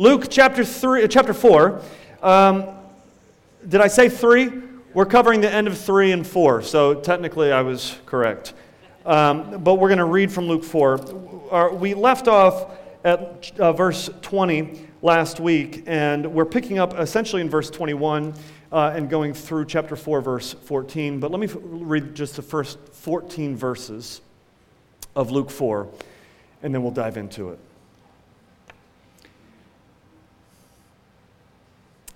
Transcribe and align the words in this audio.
Luke 0.00 0.26
chapter, 0.30 0.64
three, 0.64 1.02
uh, 1.02 1.08
chapter 1.08 1.34
4. 1.34 1.82
Um, 2.22 2.68
did 3.66 3.80
I 3.80 3.88
say 3.88 4.08
3? 4.08 4.48
We're 4.94 5.04
covering 5.04 5.40
the 5.40 5.52
end 5.52 5.66
of 5.66 5.76
3 5.76 6.12
and 6.12 6.24
4, 6.24 6.62
so 6.62 6.94
technically 6.94 7.50
I 7.50 7.62
was 7.62 7.98
correct. 8.06 8.54
Um, 9.04 9.60
but 9.64 9.74
we're 9.74 9.88
going 9.88 9.98
to 9.98 10.04
read 10.04 10.30
from 10.30 10.46
Luke 10.46 10.62
4. 10.62 11.74
We 11.74 11.94
left 11.94 12.28
off 12.28 12.78
at 13.02 13.50
uh, 13.58 13.72
verse 13.72 14.08
20 14.22 14.86
last 15.02 15.40
week, 15.40 15.82
and 15.88 16.32
we're 16.32 16.44
picking 16.44 16.78
up 16.78 16.96
essentially 16.96 17.42
in 17.42 17.50
verse 17.50 17.68
21 17.68 18.34
uh, 18.70 18.92
and 18.94 19.10
going 19.10 19.34
through 19.34 19.64
chapter 19.64 19.96
4, 19.96 20.20
verse 20.20 20.52
14. 20.52 21.18
But 21.18 21.32
let 21.32 21.40
me 21.40 21.48
f- 21.48 21.56
read 21.60 22.14
just 22.14 22.36
the 22.36 22.42
first 22.42 22.78
14 22.92 23.56
verses 23.56 24.20
of 25.16 25.32
Luke 25.32 25.50
4, 25.50 25.88
and 26.62 26.72
then 26.72 26.84
we'll 26.84 26.92
dive 26.92 27.16
into 27.16 27.48
it. 27.48 27.58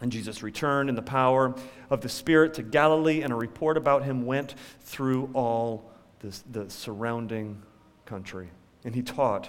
And 0.00 0.12
Jesus 0.12 0.42
returned 0.42 0.88
in 0.88 0.94
the 0.94 1.02
power 1.02 1.54
of 1.90 2.00
the 2.00 2.08
Spirit 2.08 2.54
to 2.54 2.62
Galilee, 2.62 3.22
and 3.22 3.32
a 3.32 3.36
report 3.36 3.76
about 3.76 4.04
him 4.04 4.26
went 4.26 4.54
through 4.80 5.30
all 5.34 5.90
this, 6.20 6.44
the 6.50 6.70
surrounding 6.70 7.62
country. 8.06 8.50
And 8.84 8.94
he 8.94 9.02
taught 9.02 9.48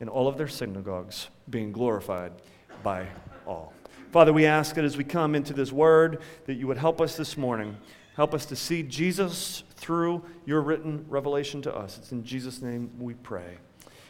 in 0.00 0.08
all 0.08 0.28
of 0.28 0.36
their 0.36 0.48
synagogues, 0.48 1.28
being 1.48 1.72
glorified 1.72 2.32
by 2.82 3.06
all. 3.46 3.72
Father, 4.10 4.32
we 4.32 4.46
ask 4.46 4.74
that 4.76 4.84
as 4.84 4.96
we 4.96 5.04
come 5.04 5.34
into 5.34 5.52
this 5.52 5.70
word, 5.70 6.22
that 6.46 6.54
you 6.54 6.66
would 6.66 6.78
help 6.78 7.00
us 7.00 7.16
this 7.16 7.36
morning. 7.36 7.76
Help 8.16 8.34
us 8.34 8.46
to 8.46 8.56
see 8.56 8.82
Jesus 8.82 9.62
through 9.76 10.24
your 10.44 10.60
written 10.60 11.04
revelation 11.08 11.62
to 11.62 11.74
us. 11.74 11.98
It's 11.98 12.10
in 12.10 12.24
Jesus' 12.24 12.60
name 12.62 12.90
we 12.98 13.14
pray. 13.14 13.58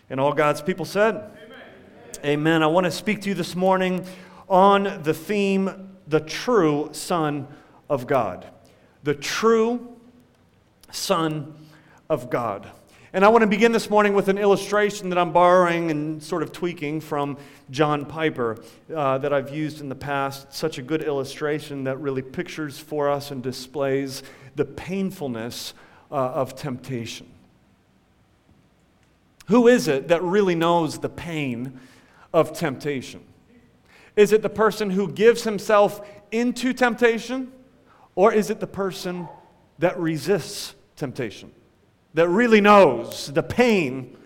And 0.08 0.18
all 0.18 0.32
God's 0.32 0.62
people 0.62 0.84
said, 0.84 1.14
Amen. 1.14 1.58
Amen. 2.24 2.62
I 2.62 2.66
want 2.68 2.84
to 2.84 2.90
speak 2.90 3.20
to 3.22 3.28
you 3.28 3.34
this 3.34 3.54
morning 3.54 4.04
on 4.48 5.02
the 5.02 5.14
theme, 5.14 5.96
the 6.06 6.20
true 6.20 6.90
Son 6.92 7.46
of 7.88 8.06
God. 8.06 8.46
The 9.04 9.14
true 9.14 9.96
Son 10.90 11.54
of 12.08 12.30
God. 12.30 12.70
And 13.12 13.24
I 13.24 13.28
want 13.28 13.40
to 13.40 13.46
begin 13.46 13.72
this 13.72 13.88
morning 13.88 14.12
with 14.12 14.28
an 14.28 14.36
illustration 14.36 15.08
that 15.08 15.18
I'm 15.18 15.32
borrowing 15.32 15.90
and 15.90 16.22
sort 16.22 16.42
of 16.42 16.52
tweaking 16.52 17.00
from 17.00 17.38
John 17.70 18.04
Piper 18.04 18.62
uh, 18.94 19.16
that 19.18 19.32
I've 19.32 19.54
used 19.54 19.80
in 19.80 19.88
the 19.88 19.94
past. 19.94 20.52
Such 20.52 20.76
a 20.76 20.82
good 20.82 21.02
illustration 21.02 21.84
that 21.84 21.96
really 21.98 22.20
pictures 22.20 22.78
for 22.78 23.08
us 23.08 23.30
and 23.30 23.42
displays 23.42 24.22
the 24.56 24.66
painfulness 24.66 25.72
uh, 26.10 26.16
of 26.16 26.54
temptation. 26.54 27.26
Who 29.46 29.68
is 29.68 29.88
it 29.88 30.08
that 30.08 30.22
really 30.22 30.54
knows 30.54 30.98
the 30.98 31.08
pain 31.08 31.80
of 32.34 32.52
temptation? 32.52 33.24
Is 34.18 34.32
it 34.32 34.42
the 34.42 34.50
person 34.50 34.90
who 34.90 35.12
gives 35.12 35.44
himself 35.44 36.04
into 36.32 36.72
temptation? 36.72 37.52
Or 38.16 38.32
is 38.32 38.50
it 38.50 38.58
the 38.58 38.66
person 38.66 39.28
that 39.78 39.96
resists 39.96 40.74
temptation? 40.96 41.52
That 42.14 42.28
really 42.28 42.60
knows 42.60 43.32
the 43.32 43.44
pain 43.44 44.16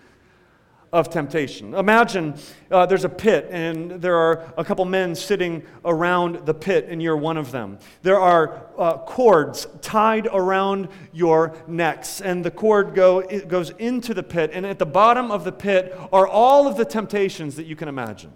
of 0.91 1.11
temptation. 1.11 1.75
Imagine 1.75 2.33
uh, 2.71 2.87
there's 2.87 3.05
a 3.05 3.09
pit, 3.09 3.47
and 3.51 3.91
there 4.01 4.15
are 4.15 4.51
a 4.57 4.63
couple 4.63 4.83
men 4.85 5.13
sitting 5.13 5.61
around 5.85 6.47
the 6.47 6.55
pit, 6.55 6.87
and 6.89 6.99
you're 6.99 7.15
one 7.15 7.37
of 7.37 7.51
them. 7.51 7.77
There 8.01 8.19
are 8.19 8.65
uh, 8.79 8.97
cords 8.97 9.67
tied 9.81 10.25
around 10.25 10.87
your 11.11 11.55
necks, 11.67 12.19
and 12.19 12.43
the 12.43 12.49
cord 12.49 12.95
go, 12.95 13.21
goes 13.21 13.69
into 13.77 14.15
the 14.15 14.23
pit, 14.23 14.49
and 14.53 14.65
at 14.65 14.79
the 14.79 14.87
bottom 14.87 15.29
of 15.29 15.43
the 15.43 15.51
pit 15.51 15.95
are 16.11 16.27
all 16.27 16.65
of 16.65 16.77
the 16.77 16.85
temptations 16.85 17.57
that 17.57 17.67
you 17.67 17.75
can 17.75 17.87
imagine 17.87 18.33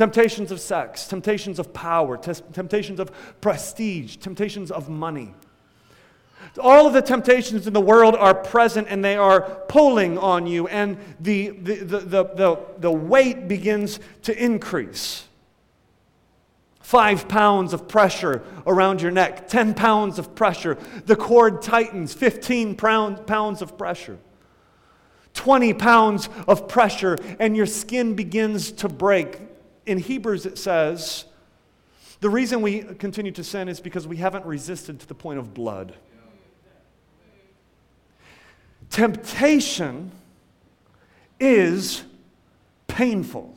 temptations 0.00 0.50
of 0.50 0.58
sex, 0.58 1.06
temptations 1.06 1.58
of 1.58 1.74
power, 1.74 2.16
temptations 2.16 2.98
of 2.98 3.10
prestige, 3.42 4.16
temptations 4.16 4.70
of 4.70 4.88
money. 4.88 5.34
All 6.58 6.86
of 6.86 6.94
the 6.94 7.02
temptations 7.02 7.66
in 7.66 7.74
the 7.74 7.82
world 7.82 8.16
are 8.16 8.34
present 8.34 8.86
and 8.88 9.04
they 9.04 9.16
are 9.16 9.42
pulling 9.68 10.16
on 10.16 10.46
you, 10.46 10.66
and 10.68 10.96
the, 11.20 11.50
the, 11.50 11.74
the, 11.74 11.98
the, 11.98 12.24
the, 12.24 12.58
the 12.78 12.90
weight 12.90 13.46
begins 13.46 14.00
to 14.22 14.42
increase. 14.42 15.28
Five 16.80 17.28
pounds 17.28 17.74
of 17.74 17.86
pressure 17.86 18.42
around 18.66 19.02
your 19.02 19.10
neck, 19.10 19.48
10 19.48 19.74
pounds 19.74 20.18
of 20.18 20.34
pressure. 20.34 20.78
The 21.04 21.14
cord 21.14 21.60
tightens, 21.60 22.14
15 22.14 22.74
pound, 22.76 23.26
pounds 23.26 23.60
of 23.60 23.76
pressure. 23.76 24.16
20 25.34 25.74
pounds 25.74 26.30
of 26.48 26.68
pressure, 26.68 27.18
and 27.38 27.54
your 27.54 27.66
skin 27.66 28.14
begins 28.14 28.72
to 28.72 28.88
break 28.88 29.49
in 29.86 29.98
Hebrews 29.98 30.46
it 30.46 30.58
says, 30.58 31.24
the 32.20 32.30
reason 32.30 32.60
we 32.60 32.80
continue 32.82 33.32
to 33.32 33.44
sin 33.44 33.68
is 33.68 33.80
because 33.80 34.06
we 34.06 34.18
haven't 34.18 34.44
resisted 34.44 35.00
to 35.00 35.06
the 35.06 35.14
point 35.14 35.38
of 35.38 35.54
blood. 35.54 35.94
Temptation 38.90 40.10
is 41.38 42.02
painful. 42.88 43.56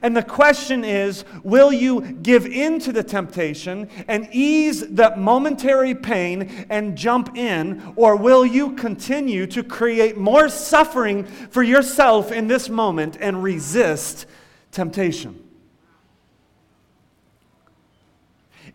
And 0.00 0.16
the 0.16 0.22
question 0.22 0.84
is 0.84 1.24
will 1.44 1.70
you 1.70 2.00
give 2.00 2.46
in 2.46 2.80
to 2.80 2.92
the 2.92 3.02
temptation 3.02 3.88
and 4.08 4.26
ease 4.32 4.88
that 4.88 5.18
momentary 5.18 5.94
pain 5.94 6.66
and 6.70 6.96
jump 6.96 7.36
in, 7.36 7.92
or 7.94 8.16
will 8.16 8.46
you 8.46 8.72
continue 8.72 9.46
to 9.48 9.62
create 9.62 10.16
more 10.16 10.48
suffering 10.48 11.24
for 11.24 11.62
yourself 11.62 12.32
in 12.32 12.48
this 12.48 12.70
moment 12.70 13.18
and 13.20 13.42
resist 13.42 14.26
temptation. 14.72 15.38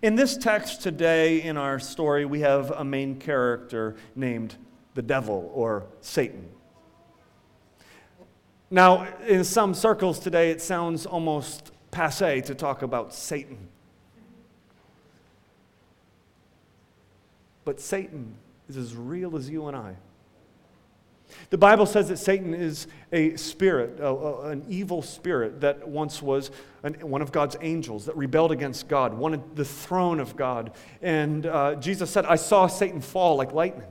In 0.01 0.15
this 0.15 0.37
text 0.37 0.81
today, 0.81 1.41
in 1.41 1.57
our 1.57 1.79
story, 1.79 2.23
we 2.25 2.41
have 2.41 2.71
a 2.71 2.85
main 2.85 3.19
character 3.19 3.95
named 4.15 4.55
the 4.93 5.01
devil 5.01 5.51
or 5.53 5.87
Satan. 6.01 6.47
Now, 8.69 9.07
in 9.27 9.43
some 9.43 9.73
circles 9.73 10.19
today, 10.19 10.51
it 10.51 10.61
sounds 10.61 11.05
almost 11.05 11.71
passe 11.89 12.41
to 12.41 12.53
talk 12.53 12.83
about 12.83 13.13
Satan. 13.13 13.57
But 17.65 17.79
Satan 17.79 18.35
is 18.69 18.77
as 18.77 18.95
real 18.95 19.35
as 19.35 19.49
you 19.49 19.67
and 19.67 19.75
I. 19.75 19.95
The 21.49 21.57
Bible 21.57 21.85
says 21.85 22.09
that 22.09 22.17
Satan 22.17 22.53
is 22.53 22.87
a 23.11 23.35
spirit, 23.35 23.99
a, 23.99 24.07
a, 24.07 24.49
an 24.49 24.65
evil 24.67 25.01
spirit 25.01 25.61
that 25.61 25.87
once 25.87 26.21
was 26.21 26.51
an, 26.83 26.95
one 27.01 27.21
of 27.21 27.31
God's 27.31 27.55
angels 27.61 28.05
that 28.05 28.15
rebelled 28.15 28.51
against 28.51 28.87
God, 28.87 29.13
wanted 29.13 29.55
the 29.55 29.65
throne 29.65 30.19
of 30.19 30.35
God. 30.35 30.71
And 31.01 31.45
uh, 31.45 31.75
Jesus 31.75 32.09
said, 32.09 32.25
I 32.25 32.35
saw 32.35 32.67
Satan 32.67 33.01
fall 33.01 33.35
like 33.35 33.53
lightning. 33.53 33.87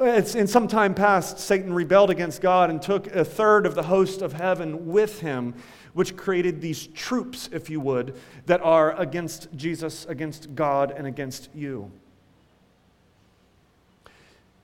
It's, 0.00 0.36
in 0.36 0.46
some 0.46 0.68
time 0.68 0.94
past, 0.94 1.40
Satan 1.40 1.72
rebelled 1.72 2.10
against 2.10 2.40
God 2.40 2.70
and 2.70 2.80
took 2.80 3.08
a 3.08 3.24
third 3.24 3.66
of 3.66 3.74
the 3.74 3.82
host 3.82 4.22
of 4.22 4.32
heaven 4.32 4.86
with 4.86 5.20
him, 5.20 5.54
which 5.92 6.16
created 6.16 6.60
these 6.60 6.86
troops, 6.88 7.48
if 7.52 7.68
you 7.68 7.80
would, 7.80 8.14
that 8.46 8.60
are 8.60 8.92
against 9.00 9.48
Jesus, 9.56 10.06
against 10.06 10.54
God, 10.54 10.92
and 10.96 11.06
against 11.06 11.48
you. 11.52 11.90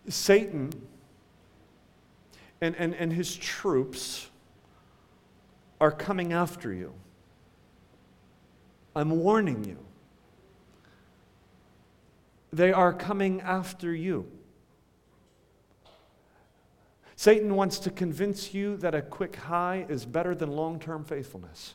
Satan 0.09 0.71
and, 2.61 2.75
and, 2.77 2.95
and 2.95 3.12
his 3.12 3.35
troops 3.37 4.29
are 5.81 5.93
coming 5.93 6.33
after 6.33 6.73
you. 6.73 6.93
I'm 8.97 9.11
warning 9.11 9.65
you. 9.65 9.79
They 12.53 12.73
are 12.73 12.93
coming 12.93 13.41
after 13.41 13.93
you. 13.93 14.31
Satan 17.17 17.55
wants 17.55 17.79
to 17.81 17.91
convince 17.91 18.55
you 18.55 18.77
that 18.79 18.95
a 18.95 19.03
quick 19.03 19.37
high 19.37 19.87
is 19.89 20.05
better 20.05 20.35
than 20.35 20.51
long 20.51 20.79
term 20.79 21.05
faithfulness. 21.05 21.75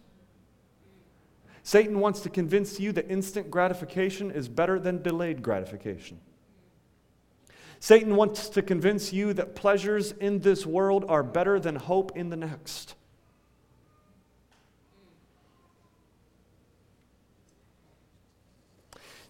Satan 1.64 2.00
wants 2.00 2.22
to 2.22 2.30
convince 2.30 2.80
you 2.80 2.92
that 2.94 3.10
instant 3.10 3.52
gratification 3.52 4.32
is 4.32 4.48
better 4.48 4.80
than 4.80 5.02
delayed 5.02 5.44
gratification. 5.44 6.20
Satan 7.80 8.16
wants 8.16 8.50
to 8.50 8.62
convince 8.62 9.14
you 9.14 9.34
that 9.34 9.56
pleasures 9.56 10.12
in 10.14 10.40
this 10.40 10.66
world 10.66 11.06
are 11.08 11.24
better 11.24 11.60
than 11.60 11.76
hope 11.76 12.12
in 12.16 12.30
the 12.30 12.36
next. 12.36 12.96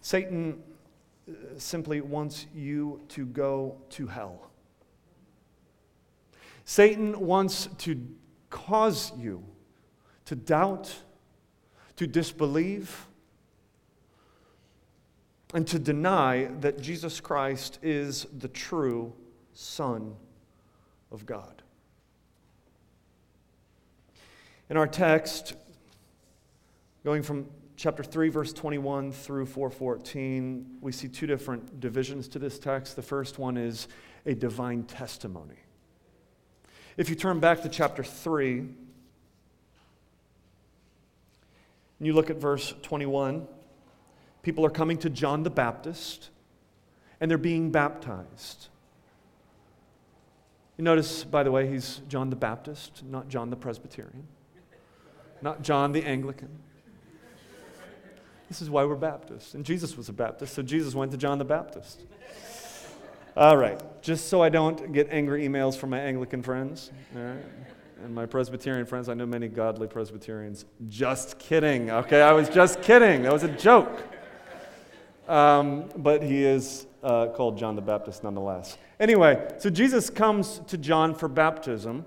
Satan 0.00 0.62
uh, 1.28 1.32
simply 1.56 2.00
wants 2.00 2.46
you 2.52 3.00
to 3.10 3.24
go 3.26 3.76
to 3.90 4.08
hell. 4.08 4.50
Satan 6.64 7.20
wants 7.20 7.68
to 7.78 8.00
cause 8.48 9.12
you 9.16 9.44
to 10.24 10.34
doubt, 10.34 10.92
to 11.96 12.06
disbelieve, 12.06 13.06
and 15.52 15.66
to 15.66 15.78
deny 15.78 16.48
that 16.60 16.80
Jesus 16.80 17.20
Christ 17.20 17.78
is 17.82 18.26
the 18.38 18.48
true 18.48 19.12
Son 19.52 20.14
of 21.10 21.26
God. 21.26 21.62
In 24.68 24.76
our 24.76 24.86
text, 24.86 25.54
going 27.04 27.22
from 27.22 27.46
chapter 27.76 28.04
3 28.04 28.28
verse 28.28 28.52
21 28.52 29.10
through 29.10 29.46
414 29.46 30.66
we 30.82 30.92
see 30.92 31.08
two 31.08 31.26
different 31.26 31.80
divisions 31.80 32.28
to 32.28 32.38
this 32.38 32.58
text 32.58 32.94
the 32.94 33.00
first 33.00 33.38
one 33.38 33.56
is 33.56 33.88
a 34.26 34.34
divine 34.34 34.82
testimony 34.82 35.56
if 36.98 37.08
you 37.08 37.14
turn 37.14 37.40
back 37.40 37.62
to 37.62 37.70
chapter 37.70 38.04
3 38.04 38.58
and 38.58 38.76
you 42.00 42.12
look 42.12 42.28
at 42.28 42.36
verse 42.36 42.74
21 42.82 43.48
People 44.42 44.64
are 44.64 44.70
coming 44.70 44.98
to 44.98 45.10
John 45.10 45.42
the 45.42 45.50
Baptist 45.50 46.30
and 47.20 47.30
they're 47.30 47.38
being 47.38 47.70
baptized. 47.70 48.68
You 50.78 50.84
notice, 50.84 51.24
by 51.24 51.42
the 51.42 51.50
way, 51.50 51.68
he's 51.68 52.00
John 52.08 52.30
the 52.30 52.36
Baptist, 52.36 53.04
not 53.04 53.28
John 53.28 53.50
the 53.50 53.56
Presbyterian, 53.56 54.26
not 55.42 55.60
John 55.62 55.92
the 55.92 56.02
Anglican. 56.04 56.48
This 58.48 58.62
is 58.62 58.70
why 58.70 58.84
we're 58.84 58.96
Baptists. 58.96 59.54
And 59.54 59.64
Jesus 59.64 59.96
was 59.96 60.08
a 60.08 60.12
Baptist, 60.12 60.54
so 60.54 60.62
Jesus 60.62 60.94
went 60.94 61.12
to 61.12 61.18
John 61.18 61.38
the 61.38 61.44
Baptist. 61.44 62.00
All 63.36 63.56
right, 63.56 63.80
just 64.02 64.28
so 64.28 64.42
I 64.42 64.48
don't 64.48 64.92
get 64.92 65.08
angry 65.10 65.46
emails 65.46 65.76
from 65.76 65.90
my 65.90 66.00
Anglican 66.00 66.42
friends. 66.42 66.90
And 67.14 68.14
my 68.14 68.24
Presbyterian 68.24 68.86
friends, 68.86 69.10
I 69.10 69.14
know 69.14 69.26
many 69.26 69.48
godly 69.48 69.86
Presbyterians. 69.86 70.64
Just 70.88 71.38
kidding, 71.38 71.90
okay? 71.90 72.22
I 72.22 72.32
was 72.32 72.48
just 72.48 72.80
kidding. 72.80 73.22
That 73.24 73.32
was 73.32 73.42
a 73.42 73.48
joke. 73.48 74.02
Um, 75.30 75.88
but 75.96 76.24
he 76.24 76.44
is 76.44 76.88
uh, 77.04 77.28
called 77.28 77.56
John 77.56 77.76
the 77.76 77.82
Baptist 77.82 78.24
nonetheless. 78.24 78.76
Anyway, 78.98 79.48
so 79.58 79.70
Jesus 79.70 80.10
comes 80.10 80.60
to 80.66 80.76
John 80.76 81.14
for 81.14 81.28
baptism. 81.28 82.04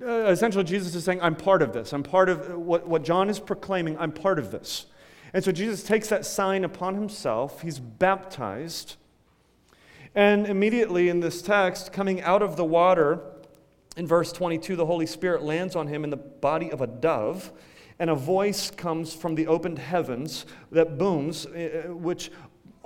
Uh, 0.00 0.26
essentially, 0.26 0.62
Jesus 0.62 0.94
is 0.94 1.02
saying, 1.02 1.20
I'm 1.20 1.34
part 1.34 1.62
of 1.62 1.72
this. 1.72 1.92
I'm 1.92 2.04
part 2.04 2.28
of 2.28 2.56
what, 2.56 2.86
what 2.86 3.02
John 3.02 3.28
is 3.28 3.40
proclaiming, 3.40 3.98
I'm 3.98 4.12
part 4.12 4.38
of 4.38 4.52
this. 4.52 4.86
And 5.34 5.42
so 5.42 5.50
Jesus 5.50 5.82
takes 5.82 6.08
that 6.10 6.24
sign 6.24 6.62
upon 6.62 6.94
himself. 6.94 7.60
He's 7.62 7.80
baptized. 7.80 8.94
And 10.14 10.46
immediately 10.46 11.08
in 11.08 11.18
this 11.18 11.42
text, 11.42 11.92
coming 11.92 12.22
out 12.22 12.40
of 12.40 12.54
the 12.54 12.64
water, 12.64 13.20
in 13.96 14.06
verse 14.06 14.30
22, 14.30 14.76
the 14.76 14.86
Holy 14.86 15.06
Spirit 15.06 15.42
lands 15.42 15.74
on 15.74 15.88
him 15.88 16.04
in 16.04 16.10
the 16.10 16.16
body 16.16 16.70
of 16.70 16.80
a 16.80 16.86
dove 16.86 17.50
and 18.00 18.08
a 18.08 18.14
voice 18.14 18.70
comes 18.70 19.12
from 19.12 19.34
the 19.34 19.46
opened 19.46 19.78
heavens 19.78 20.46
that 20.72 20.96
booms, 20.96 21.44
uh, 21.44 21.84
which 21.88 22.32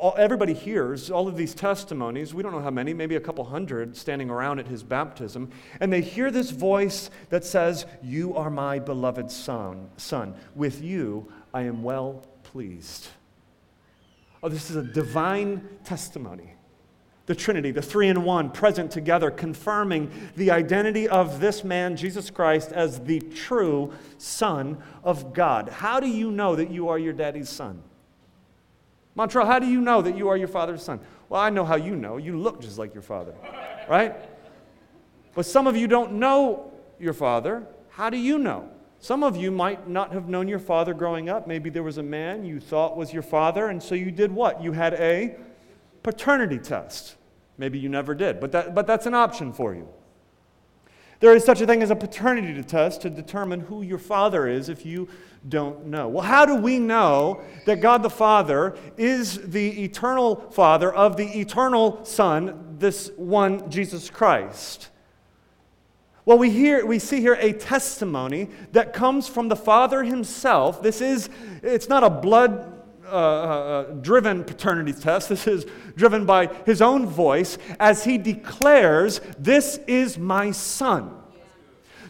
all, 0.05 0.15
everybody 0.19 0.53
hears 0.53 1.11
all 1.11 1.27
of 1.29 1.35
these 1.35 1.55
testimonies. 1.55 2.35
We 2.35 2.43
don't 2.43 2.53
know 2.53 2.61
how 2.61 2.71
many, 2.71 2.93
maybe 2.93 3.17
a 3.17 3.21
couple 3.21 3.43
hundred 3.43 3.97
standing 3.97 4.29
around 4.29 4.59
at 4.59 4.67
his 4.67 4.83
baptism. 4.83 5.51
And 5.81 5.91
they 5.91 6.03
hear 6.03 6.31
this 6.31 6.51
voice 6.51 7.09
that 7.31 7.43
says, 7.43 7.87
You 8.03 8.37
are 8.37 8.51
my 8.51 8.79
beloved 8.81 9.31
son. 9.31 9.89
son. 9.97 10.35
With 10.55 10.83
you 10.83 11.33
I 11.55 11.63
am 11.63 11.83
well 11.83 12.23
pleased. 12.43 13.09
Oh, 14.43 14.51
this 14.51 14.69
is 14.69 14.77
a 14.77 14.83
divine 14.83 15.67
testimony. 15.85 16.53
The 17.25 17.35
Trinity, 17.35 17.71
the 17.71 17.81
three 17.81 18.09
in 18.09 18.25
one, 18.25 18.51
present 18.51 18.91
together, 18.91 19.31
confirming 19.31 20.11
the 20.37 20.51
identity 20.51 21.09
of 21.09 21.41
this 21.41 21.65
man, 21.65 21.97
Jesus 21.97 22.29
Christ, 22.29 22.73
as 22.73 23.01
the 23.01 23.21
true 23.21 23.91
Son 24.19 24.77
of 25.03 25.33
God. 25.33 25.71
How 25.71 25.99
do 25.99 26.07
you 26.07 26.31
know 26.31 26.57
that 26.57 26.71
you 26.71 26.91
are 26.91 26.99
your 26.99 27.15
daddy's 27.15 27.49
son? 27.49 27.83
Montreal, 29.15 29.47
how 29.47 29.59
do 29.59 29.67
you 29.67 29.81
know 29.81 30.03
that 30.03 30.17
you 30.17 30.29
are 30.29 30.37
your 30.37 30.49
father's 30.49 30.83
son? 30.83 31.01
Well, 31.29 31.41
I 31.41 31.51
know 31.51 31.65
how 31.65 31.77
you 31.77 31.95
know. 31.95 32.17
You 32.17 32.39
look 32.39 32.61
just 32.61 32.79
like 32.79 32.95
your 32.95 33.03
father, 33.03 33.35
right? 33.89 34.15
But 35.35 35.47
some 35.47 35.67
of 35.67 35.77
you 35.77 35.87
don't 35.87 36.15
know 36.15 36.73
your 36.99 37.13
father. 37.13 37.67
How 37.91 38.11
do 38.11 38.17
you 38.17 38.39
know? 38.39 38.69
Some 38.99 39.23
of 39.23 39.37
you 39.37 39.51
might 39.51 39.89
not 39.89 40.13
have 40.13 40.29
known 40.29 40.49
your 40.49 40.59
father 40.59 40.95
growing 40.95 41.29
up. 41.29 41.47
Maybe 41.47 41.71
there 41.71 41.83
was 41.83 41.99
a 41.99 42.03
man 42.03 42.45
you 42.45 42.59
thought 42.59 42.97
was 42.97 43.13
your 43.13 43.23
father, 43.23 43.69
and 43.69 43.83
so 43.83 43.95
you 43.95 44.11
did 44.11 44.33
what? 44.33 44.63
You 44.63 44.73
had 44.73 44.95
a 44.95 45.37
paternity 46.03 46.59
test. 46.59 47.17
Maybe 47.59 47.79
you 47.79 47.89
never 47.89 48.15
did, 48.15 48.41
but, 48.41 48.51
that, 48.53 48.75
but 48.75 48.87
that's 48.87 49.07
an 49.07 49.15
option 49.15 49.53
for 49.53 49.75
you. 49.75 49.89
There 51.25 51.35
is 51.35 51.43
such 51.43 51.63
a 51.63 51.67
thing 51.67 51.83
as 51.83 51.91
a 51.91 51.97
paternity 51.97 52.63
test 52.63 53.01
to 53.01 53.09
determine 53.09 53.61
who 53.61 53.81
your 53.81 53.97
father 53.97 54.47
is 54.47 54.69
if 54.69 54.85
you 54.85 55.09
don't 55.49 55.87
know. 55.87 56.07
Well, 56.07 56.23
how 56.23 56.45
do 56.45 56.55
we 56.55 56.79
know 56.79 57.41
that 57.65 57.81
God 57.81 58.03
the 58.03 58.11
Father 58.11 58.77
is 58.99 59.41
the 59.41 59.85
eternal 59.85 60.37
Father 60.51 60.93
of 60.93 61.17
the 61.17 61.25
eternal 61.41 62.05
Son, 62.05 62.77
this 62.79 63.11
one 63.17 63.71
Jesus 63.71 64.11
Christ? 64.11 64.91
Well, 66.27 66.37
we, 66.37 66.51
hear, 66.51 66.85
we 66.85 66.99
see 66.99 67.23
here 67.23 67.39
a 67.41 67.55
testimony 67.55 68.51
that 68.73 68.93
comes 68.93 69.27
from 69.27 69.49
the 69.49 69.57
Father 69.57 70.03
himself. 70.05 70.83
This 70.83 71.01
is, 71.01 71.31
it's 71.63 71.89
not 71.89 72.05
a 72.05 72.11
blood 72.11 72.74
uh, 73.07 73.15
uh, 73.15 73.17
uh 73.17 73.83
driven 73.95 74.45
paternity 74.45 74.93
test. 74.93 75.29
This 75.29 75.47
is 75.47 75.67
driven 75.97 76.25
by 76.25 76.47
his 76.67 76.83
own 76.83 77.07
voice 77.07 77.59
as 77.79 78.05
he 78.05 78.19
declares, 78.19 79.21
This 79.39 79.79
is 79.87 80.19
my 80.19 80.51
son 80.51 81.21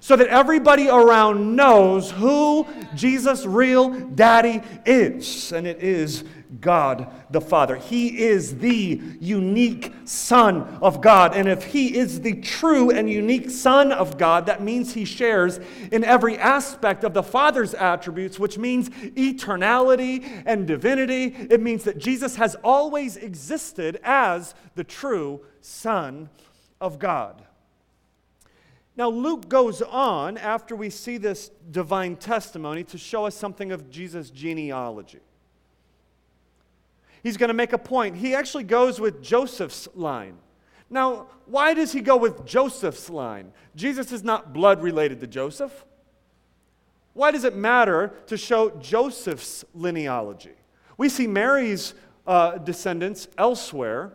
so 0.05 0.17
that 0.17 0.29
everybody 0.29 0.87
around 0.87 1.57
knows 1.57 2.11
who 2.11 2.67
Jesus' 2.95 3.47
real 3.47 3.89
daddy 3.89 4.61
is. 4.85 5.51
And 5.51 5.67
it 5.67 5.83
is 5.83 6.25
God 6.61 7.13
the 7.31 7.41
Father. 7.41 7.77
He 7.77 8.23
is 8.23 8.59
the 8.59 9.01
unique 9.21 9.93
Son 10.05 10.63
of 10.81 11.01
God. 11.01 11.35
And 11.35 11.49
if 11.49 11.65
He 11.65 11.97
is 11.97 12.21
the 12.21 12.41
true 12.41 12.91
and 12.91 13.11
unique 13.11 13.51
Son 13.51 13.93
of 13.93 14.19
God, 14.19 14.47
that 14.47 14.63
means 14.63 14.95
He 14.95 15.05
shares 15.05 15.61
in 15.91 16.05
every 16.05 16.39
aspect 16.39 17.05
of 17.05 17.15
the 17.15 17.23
Father's 17.23 17.75
attributes, 17.75 18.39
which 18.39 18.59
means 18.59 18.89
eternality 18.91 20.43
and 20.47 20.67
divinity. 20.67 21.35
It 21.51 21.61
means 21.61 21.85
that 21.85 21.99
Jesus 21.99 22.37
has 22.37 22.55
always 22.65 23.17
existed 23.17 24.01
as 24.03 24.55
the 24.75 24.85
true 24.85 25.41
Son 25.61 26.29
of 26.81 26.99
God. 26.99 27.43
Now, 28.97 29.09
Luke 29.09 29.49
goes 29.49 29.83
on 29.83 30.39
after 30.39 30.77
we 30.77 30.89
see 30.89 31.17
this 31.17 31.51
divine 31.71 32.15
testimony 32.17 32.85
to 32.85 32.99
show 32.99 33.27
us 33.27 33.35
something 33.35 33.73
of 33.73 33.91
Jesus' 33.91 34.31
genealogy. 34.31 35.21
He's 37.25 37.39
going 37.39 37.49
to 37.49 37.55
make 37.55 37.73
a 37.73 37.79
point. 37.79 38.17
He 38.17 38.35
actually 38.35 38.65
goes 38.65 39.01
with 39.01 39.23
Joseph's 39.23 39.89
line. 39.95 40.37
Now, 40.91 41.29
why 41.47 41.73
does 41.73 41.91
he 41.91 42.03
go 42.03 42.19
with 42.19 42.45
Joseph's 42.45 43.09
line? 43.09 43.51
Jesus 43.75 44.13
is 44.13 44.23
not 44.23 44.53
blood 44.53 44.83
related 44.83 45.21
to 45.21 45.27
Joseph. 45.27 45.87
Why 47.15 47.31
does 47.31 47.45
it 47.45 47.57
matter 47.57 48.13
to 48.27 48.37
show 48.37 48.71
Joseph's 48.79 49.65
linealogy? 49.75 50.53
We 50.99 51.09
see 51.09 51.27
Mary's 51.27 51.95
uh, 52.27 52.59
descendants 52.59 53.27
elsewhere, 53.39 54.13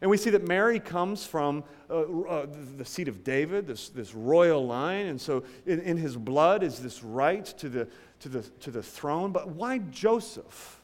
and 0.00 0.10
we 0.10 0.16
see 0.16 0.30
that 0.30 0.46
Mary 0.46 0.80
comes 0.80 1.24
from 1.24 1.62
uh, 1.88 2.00
uh, 2.00 2.46
the 2.76 2.84
seat 2.84 3.06
of 3.06 3.22
David, 3.22 3.68
this, 3.68 3.88
this 3.90 4.14
royal 4.14 4.66
line, 4.66 5.06
and 5.06 5.20
so 5.20 5.44
in, 5.64 5.80
in 5.82 5.96
his 5.96 6.16
blood 6.16 6.64
is 6.64 6.80
this 6.80 7.04
right 7.04 7.44
to 7.44 7.68
the, 7.68 7.88
to, 8.18 8.28
the, 8.28 8.42
to 8.42 8.72
the 8.72 8.82
throne. 8.82 9.30
But 9.30 9.50
why 9.50 9.78
Joseph? 9.78 10.77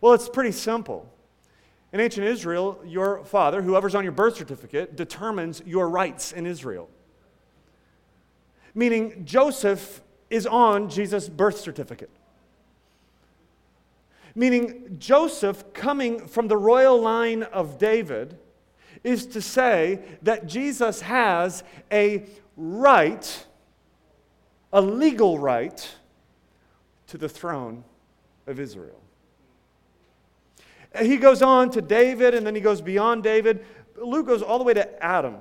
Well, 0.00 0.12
it's 0.12 0.28
pretty 0.28 0.52
simple. 0.52 1.10
In 1.92 2.00
ancient 2.00 2.26
Israel, 2.26 2.78
your 2.84 3.24
father, 3.24 3.62
whoever's 3.62 3.94
on 3.94 4.02
your 4.02 4.12
birth 4.12 4.36
certificate, 4.36 4.96
determines 4.96 5.62
your 5.64 5.88
rights 5.88 6.32
in 6.32 6.46
Israel. 6.46 6.90
Meaning, 8.74 9.24
Joseph 9.24 10.02
is 10.28 10.46
on 10.46 10.90
Jesus' 10.90 11.28
birth 11.28 11.58
certificate. 11.58 12.10
Meaning, 14.34 14.96
Joseph, 14.98 15.72
coming 15.72 16.26
from 16.26 16.48
the 16.48 16.56
royal 16.58 17.00
line 17.00 17.44
of 17.44 17.78
David, 17.78 18.38
is 19.02 19.24
to 19.28 19.40
say 19.40 20.00
that 20.22 20.46
Jesus 20.46 21.00
has 21.00 21.64
a 21.90 22.26
right, 22.56 23.46
a 24.72 24.82
legal 24.82 25.38
right, 25.38 25.88
to 27.06 27.16
the 27.16 27.28
throne 27.28 27.84
of 28.46 28.60
Israel. 28.60 29.00
He 31.00 31.16
goes 31.16 31.42
on 31.42 31.70
to 31.70 31.82
David 31.82 32.34
and 32.34 32.46
then 32.46 32.54
he 32.54 32.60
goes 32.60 32.80
beyond 32.80 33.22
David. 33.22 33.64
Luke 33.96 34.26
goes 34.26 34.42
all 34.42 34.58
the 34.58 34.64
way 34.64 34.74
to 34.74 35.04
Adam. 35.04 35.38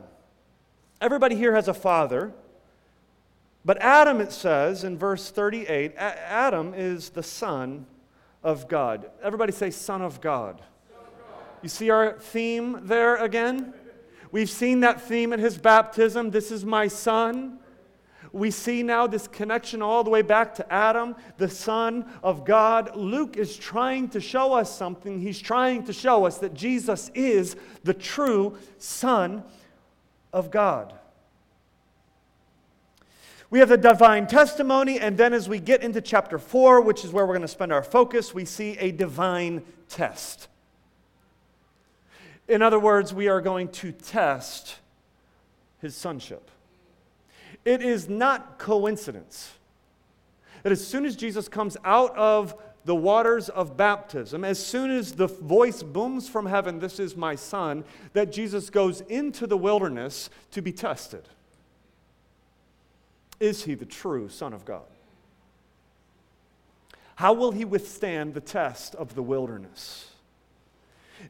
Everybody 1.01 1.35
here 1.35 1.53
has 1.53 1.67
a 1.67 1.73
father. 1.73 2.33
But 3.63 3.81
Adam, 3.81 4.21
it 4.21 4.31
says 4.31 4.83
in 4.83 4.97
verse 4.97 5.31
38, 5.31 5.95
Adam 5.97 6.73
is 6.75 7.09
the 7.09 7.23
son 7.23 7.87
of 8.43 8.67
God. 8.67 9.09
Everybody 9.23 9.51
say, 9.51 9.71
Son 9.71 10.01
of 10.03 10.21
God. 10.21 10.61
You 11.63 11.69
see 11.69 11.89
our 11.89 12.13
theme 12.13 12.81
there 12.83 13.15
again? 13.15 13.73
We've 14.31 14.49
seen 14.49 14.81
that 14.81 15.01
theme 15.01 15.33
at 15.33 15.39
his 15.39 15.57
baptism. 15.57 16.29
This 16.29 16.51
is 16.51 16.63
my 16.63 16.87
son 16.87 17.57
we 18.35 18.51
see 18.51 18.83
now 18.83 19.07
this 19.07 19.29
connection 19.29 19.81
all 19.81 20.03
the 20.03 20.09
way 20.09 20.21
back 20.21 20.55
to 20.55 20.73
Adam, 20.73 21.15
the 21.37 21.47
Son 21.47 22.05
of 22.21 22.43
God. 22.43 22.93
Luke 22.93 23.37
is 23.37 23.55
trying 23.55 24.09
to 24.09 24.19
show 24.19 24.51
us 24.51 24.77
something. 24.77 25.21
He's 25.21 25.39
trying 25.39 25.85
to 25.85 25.93
show 25.93 26.25
us 26.25 26.39
that 26.39 26.53
Jesus 26.53 27.09
is 27.15 27.55
the 27.85 27.93
true 27.93 28.57
Son 28.77 29.41
of 30.33 30.51
God. 30.51 30.93
We 33.49 33.59
have 33.59 33.69
the 33.69 33.77
divine 33.77 34.27
testimony, 34.27 34.99
and 34.99 35.17
then 35.17 35.33
as 35.33 35.47
we 35.47 35.59
get 35.59 35.81
into 35.81 36.01
chapter 36.01 36.37
4, 36.37 36.81
which 36.81 37.05
is 37.05 37.13
where 37.13 37.25
we're 37.25 37.35
going 37.35 37.41
to 37.41 37.47
spend 37.47 37.71
our 37.71 37.83
focus, 37.83 38.33
we 38.33 38.43
see 38.43 38.77
a 38.79 38.91
divine 38.91 39.63
test. 39.87 40.49
In 42.49 42.61
other 42.61 42.79
words, 42.79 43.13
we 43.13 43.29
are 43.29 43.39
going 43.39 43.69
to 43.69 43.93
test 43.93 44.75
his 45.79 45.95
sonship. 45.95 46.51
It 47.65 47.81
is 47.81 48.07
not 48.07 48.59
coincidence 48.59 49.51
that 50.63 50.71
as 50.71 50.85
soon 50.85 51.05
as 51.05 51.15
Jesus 51.15 51.47
comes 51.47 51.77
out 51.83 52.15
of 52.15 52.55
the 52.85 52.95
waters 52.95 53.49
of 53.49 53.75
baptism, 53.75 54.43
as 54.43 54.63
soon 54.63 54.91
as 54.91 55.13
the 55.13 55.27
voice 55.27 55.83
booms 55.83 56.29
from 56.29 56.45
heaven, 56.45 56.79
This 56.79 56.99
is 56.99 57.17
my 57.17 57.35
son, 57.35 57.83
that 58.13 58.31
Jesus 58.31 58.69
goes 58.69 59.01
into 59.01 59.47
the 59.47 59.57
wilderness 59.57 60.29
to 60.51 60.61
be 60.61 60.71
tested. 60.71 61.27
Is 63.39 63.63
he 63.63 63.73
the 63.73 63.85
true 63.85 64.29
Son 64.29 64.53
of 64.53 64.65
God? 64.65 64.85
How 67.15 67.33
will 67.33 67.51
he 67.51 67.65
withstand 67.65 68.33
the 68.33 68.41
test 68.41 68.93
of 68.95 69.15
the 69.15 69.23
wilderness? 69.23 70.11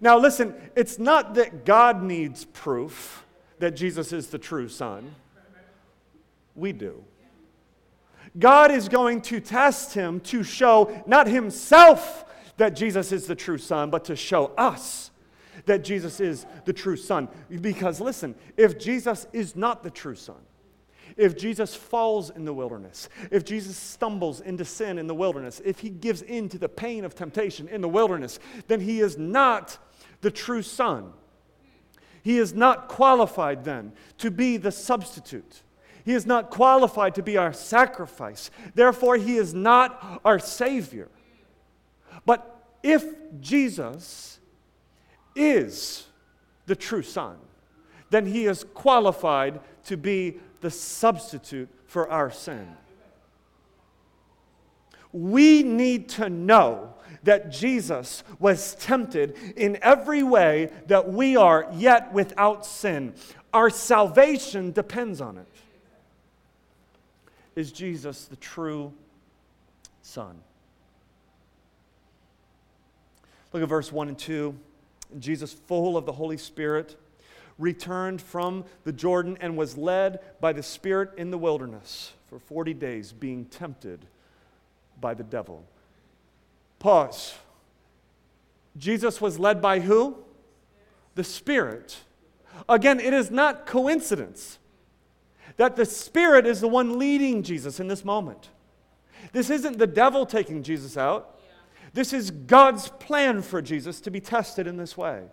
Now, 0.01 0.17
listen, 0.17 0.55
it's 0.75 0.99
not 0.99 1.35
that 1.35 1.65
God 1.65 2.03
needs 2.03 2.45
proof 2.45 3.25
that 3.59 3.75
Jesus 3.75 4.11
is 4.11 4.27
the 4.27 4.37
true 4.37 4.67
Son 4.67 5.15
we 6.55 6.73
do. 6.73 7.03
God 8.37 8.71
is 8.71 8.89
going 8.89 9.21
to 9.21 9.39
test 9.39 9.93
him 9.93 10.19
to 10.21 10.43
show 10.43 11.03
not 11.05 11.27
himself 11.27 12.25
that 12.57 12.75
Jesus 12.75 13.11
is 13.11 13.27
the 13.27 13.35
true 13.35 13.57
Son, 13.57 13.89
but 13.89 14.05
to 14.05 14.15
show 14.15 14.47
us 14.57 15.11
that 15.65 15.83
Jesus 15.83 16.19
is 16.19 16.45
the 16.65 16.73
true 16.73 16.97
Son. 16.97 17.27
Because 17.61 18.01
listen, 18.01 18.35
if 18.57 18.77
Jesus 18.77 19.27
is 19.33 19.55
not 19.55 19.83
the 19.83 19.89
true 19.89 20.15
Son, 20.15 20.35
if 21.17 21.37
Jesus 21.37 21.73
falls 21.73 22.29
in 22.29 22.43
the 22.43 22.53
wilderness, 22.53 23.07
if 23.31 23.45
Jesus 23.45 23.77
stumbles 23.77 24.41
into 24.41 24.65
sin 24.65 24.97
in 24.97 25.07
the 25.07 25.15
wilderness, 25.15 25.61
if 25.63 25.79
he 25.79 25.89
gives 25.89 26.21
in 26.21 26.49
to 26.49 26.57
the 26.57 26.67
pain 26.67 27.05
of 27.05 27.15
temptation 27.15 27.69
in 27.69 27.79
the 27.79 27.87
wilderness, 27.87 28.39
then 28.67 28.81
he 28.81 28.99
is 28.99 29.17
not 29.17 29.77
the 30.21 30.31
true 30.31 30.61
Son. 30.61 31.13
He 32.21 32.37
is 32.37 32.53
not 32.53 32.89
qualified 32.89 33.63
then 33.63 33.93
to 34.17 34.29
be 34.29 34.57
the 34.57 34.71
substitute. 34.71 35.61
He 36.05 36.13
is 36.13 36.27
not 36.27 36.51
qualified 36.51 37.15
to 37.15 37.23
be 37.23 37.35
our 37.35 37.51
sacrifice. 37.51 38.51
Therefore, 38.75 39.17
he 39.17 39.37
is 39.37 39.55
not 39.55 40.21
our 40.23 40.37
Savior. 40.37 41.09
But 42.25 42.63
if 42.83 43.03
Jesus 43.41 44.39
is 45.35 46.05
the 46.67 46.75
true 46.75 47.01
Son, 47.01 47.37
then 48.11 48.27
he 48.27 48.45
is 48.45 48.63
qualified 48.75 49.59
to 49.85 49.97
be 49.97 50.37
the 50.61 50.69
substitute 50.69 51.69
for 51.87 52.09
our 52.09 52.29
sin. 52.29 52.67
We 55.11 55.63
need 55.63 56.09
to 56.09 56.29
know 56.29 56.93
that 57.23 57.49
Jesus 57.51 58.23
was 58.37 58.75
tempted 58.75 59.35
in 59.55 59.79
every 59.81 60.21
way 60.21 60.69
that 60.85 61.11
we 61.11 61.35
are, 61.35 61.67
yet 61.73 62.13
without 62.13 62.65
sin. 62.65 63.15
Our 63.51 63.71
salvation 63.71 64.71
depends 64.71 65.21
on 65.21 65.39
it. 65.39 65.47
Is 67.55 67.71
Jesus 67.71 68.25
the 68.25 68.35
true 68.35 68.93
Son? 70.01 70.35
Look 73.53 73.63
at 73.63 73.69
verse 73.69 73.91
1 73.91 74.09
and 74.09 74.17
2. 74.17 74.55
Jesus, 75.19 75.53
full 75.53 75.95
of 75.95 76.05
the 76.05 76.11
Holy 76.11 76.37
Spirit, 76.37 76.97
returned 77.57 78.21
from 78.21 78.65
the 78.83 78.91
Jordan 78.91 79.37
and 79.39 79.55
was 79.55 79.77
led 79.77 80.19
by 80.41 80.51
the 80.51 80.63
Spirit 80.63 81.11
in 81.17 81.31
the 81.31 81.37
wilderness 81.37 82.13
for 82.27 82.39
40 82.39 82.73
days, 82.73 83.13
being 83.13 83.45
tempted 83.45 84.05
by 84.99 85.13
the 85.13 85.23
devil. 85.23 85.63
Pause. 86.79 87.35
Jesus 88.77 89.21
was 89.21 89.39
led 89.39 89.61
by 89.61 89.79
who? 89.79 90.17
The 91.15 91.23
Spirit. 91.23 91.97
Again, 92.67 92.99
it 92.99 93.13
is 93.13 93.31
not 93.31 93.65
coincidence 93.65 94.59
that 95.57 95.75
the 95.75 95.85
Spirit 95.85 96.45
is 96.45 96.61
the 96.61 96.67
one 96.67 96.99
leading 96.99 97.43
Jesus 97.43 97.79
in 97.79 97.87
this 97.87 98.03
moment. 98.03 98.49
This 99.31 99.49
isn't 99.49 99.77
the 99.77 99.87
devil 99.87 100.25
taking 100.25 100.63
Jesus 100.63 100.97
out. 100.97 101.39
This 101.93 102.13
is 102.13 102.31
God's 102.31 102.89
plan 102.89 103.41
for 103.41 103.61
Jesus 103.61 104.01
to 104.01 104.11
be 104.11 104.19
tested 104.19 104.67
in 104.67 104.77
this 104.77 104.97
way. 104.97 105.23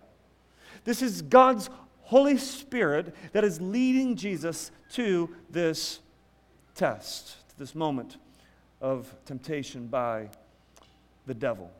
This 0.85 1.01
is 1.01 1.21
God's 1.21 1.69
Holy 2.03 2.37
Spirit 2.37 3.13
that 3.33 3.43
is 3.43 3.59
leading 3.59 4.15
Jesus 4.15 4.71
to 4.93 5.33
this 5.49 5.99
test, 6.75 7.49
to 7.49 7.59
this 7.59 7.75
moment 7.75 8.17
of 8.81 9.13
temptation 9.25 9.87
by 9.87 10.29
the 11.25 11.33
devil. 11.33 11.71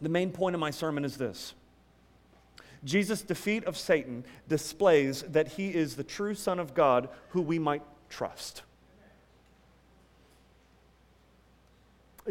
The 0.00 0.08
main 0.08 0.30
point 0.30 0.54
of 0.54 0.60
my 0.60 0.70
sermon 0.70 1.04
is 1.04 1.16
this 1.16 1.54
Jesus' 2.86 3.20
defeat 3.22 3.64
of 3.64 3.76
Satan 3.76 4.24
displays 4.48 5.22
that 5.22 5.48
he 5.48 5.74
is 5.74 5.96
the 5.96 6.04
true 6.04 6.34
Son 6.34 6.60
of 6.60 6.72
God 6.72 7.08
who 7.30 7.42
we 7.42 7.58
might 7.58 7.82
trust. 8.08 8.62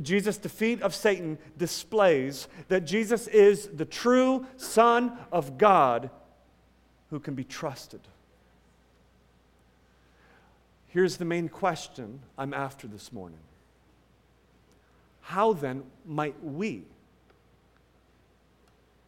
Jesus' 0.01 0.37
defeat 0.37 0.81
of 0.81 0.95
Satan 0.95 1.37
displays 1.57 2.47
that 2.69 2.81
Jesus 2.85 3.27
is 3.27 3.67
the 3.67 3.85
true 3.85 4.45
Son 4.57 5.17
of 5.31 5.57
God 5.57 6.09
who 7.09 7.19
can 7.19 7.35
be 7.35 7.43
trusted. 7.43 8.01
Here's 10.87 11.17
the 11.17 11.25
main 11.25 11.49
question 11.49 12.21
I'm 12.37 12.53
after 12.53 12.87
this 12.87 13.11
morning 13.11 13.39
How 15.21 15.51
then 15.51 15.83
might 16.05 16.41
we 16.41 16.83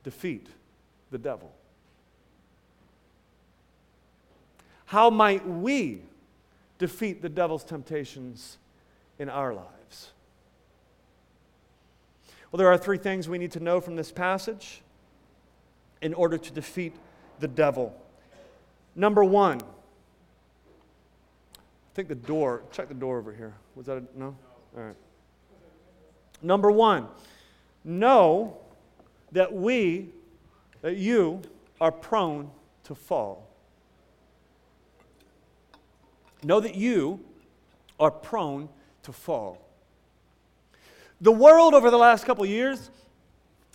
defeat 0.04 0.48
the 1.12 1.18
devil? 1.18 1.52
How 4.86 5.10
might 5.10 5.48
we 5.48 6.02
defeat 6.78 7.22
the 7.22 7.30
devil's 7.30 7.64
temptations 7.64 8.58
in 9.20 9.30
our 9.30 9.54
lives? 9.54 10.12
Well, 12.52 12.58
there 12.58 12.68
are 12.68 12.78
three 12.78 12.98
things 12.98 13.28
we 13.28 13.38
need 13.38 13.52
to 13.54 13.60
know 13.60 13.82
from 13.82 13.96
this 13.96 14.12
passage 14.12 14.82
in 16.02 16.14
order 16.14 16.38
to 16.38 16.52
defeat 16.52 16.94
the 17.40 17.48
devil 17.48 17.96
Number 18.98 19.24
one, 19.24 19.62
I 19.62 19.64
think 21.94 22.08
the 22.08 22.16
door, 22.16 22.64
check 22.72 22.88
the 22.88 22.96
door 22.96 23.20
over 23.20 23.32
here. 23.32 23.54
Was 23.76 23.86
that 23.86 23.98
a 23.98 24.04
no? 24.16 24.36
All 24.76 24.84
right. 24.84 24.96
Number 26.42 26.72
one, 26.72 27.08
know 27.84 28.58
that 29.34 29.54
we, 29.54 30.10
that 30.88 30.96
you, 30.96 31.42
are 31.82 31.92
prone 31.92 32.50
to 32.86 32.96
fall. 32.96 33.46
Know 36.42 36.62
that 36.62 36.76
you 36.76 37.20
are 38.00 38.10
prone 38.10 38.70
to 39.04 39.12
fall. 39.12 39.62
The 41.20 41.32
world 41.34 41.74
over 41.74 41.92
the 41.92 41.98
last 41.98 42.24
couple 42.24 42.46
years 42.46 42.90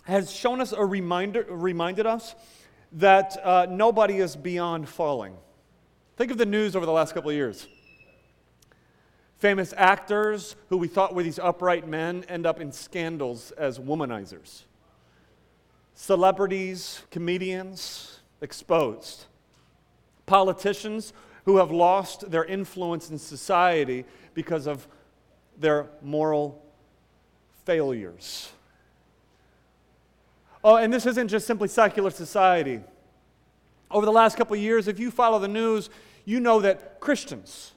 has 0.05 0.31
shown 0.31 0.59
us 0.59 0.71
a 0.71 0.83
reminder, 0.83 1.45
reminded 1.47 2.07
us 2.07 2.33
that 2.93 3.37
uh, 3.43 3.67
nobody 3.69 4.17
is 4.17 4.35
beyond 4.35 4.89
falling. 4.89 5.37
Think 6.17 6.31
of 6.31 6.39
the 6.39 6.47
news 6.47 6.75
over 6.75 6.87
the 6.87 6.91
last 6.91 7.13
couple 7.13 7.29
of 7.29 7.35
years. 7.35 7.67
Famous 9.37 9.71
actors 9.77 10.55
who 10.69 10.77
we 10.77 10.87
thought 10.87 11.13
were 11.13 11.21
these 11.21 11.37
upright 11.37 11.87
men 11.87 12.25
end 12.27 12.47
up 12.47 12.59
in 12.59 12.71
scandals 12.71 13.51
as 13.51 13.77
womanizers. 13.77 14.63
Celebrities, 15.93 17.03
comedians 17.11 18.19
exposed. 18.41 19.25
Politicians 20.25 21.13
who 21.45 21.57
have 21.57 21.71
lost 21.71 22.31
their 22.31 22.45
influence 22.45 23.09
in 23.09 23.17
society 23.17 24.05
because 24.33 24.67
of 24.67 24.87
their 25.57 25.87
moral 26.01 26.63
failures. 27.65 28.51
Oh, 30.63 30.77
and 30.77 30.91
this 30.91 31.05
isn't 31.05 31.27
just 31.27 31.45
simply 31.45 31.67
secular 31.67 32.09
society. 32.09 32.79
Over 33.91 34.05
the 34.05 34.11
last 34.11 34.37
couple 34.37 34.55
years, 34.55 34.87
if 34.87 34.99
you 34.99 35.11
follow 35.11 35.37
the 35.37 35.47
news, 35.47 35.89
you 36.25 36.39
know 36.39 36.61
that 36.61 36.99
Christians 36.99 37.72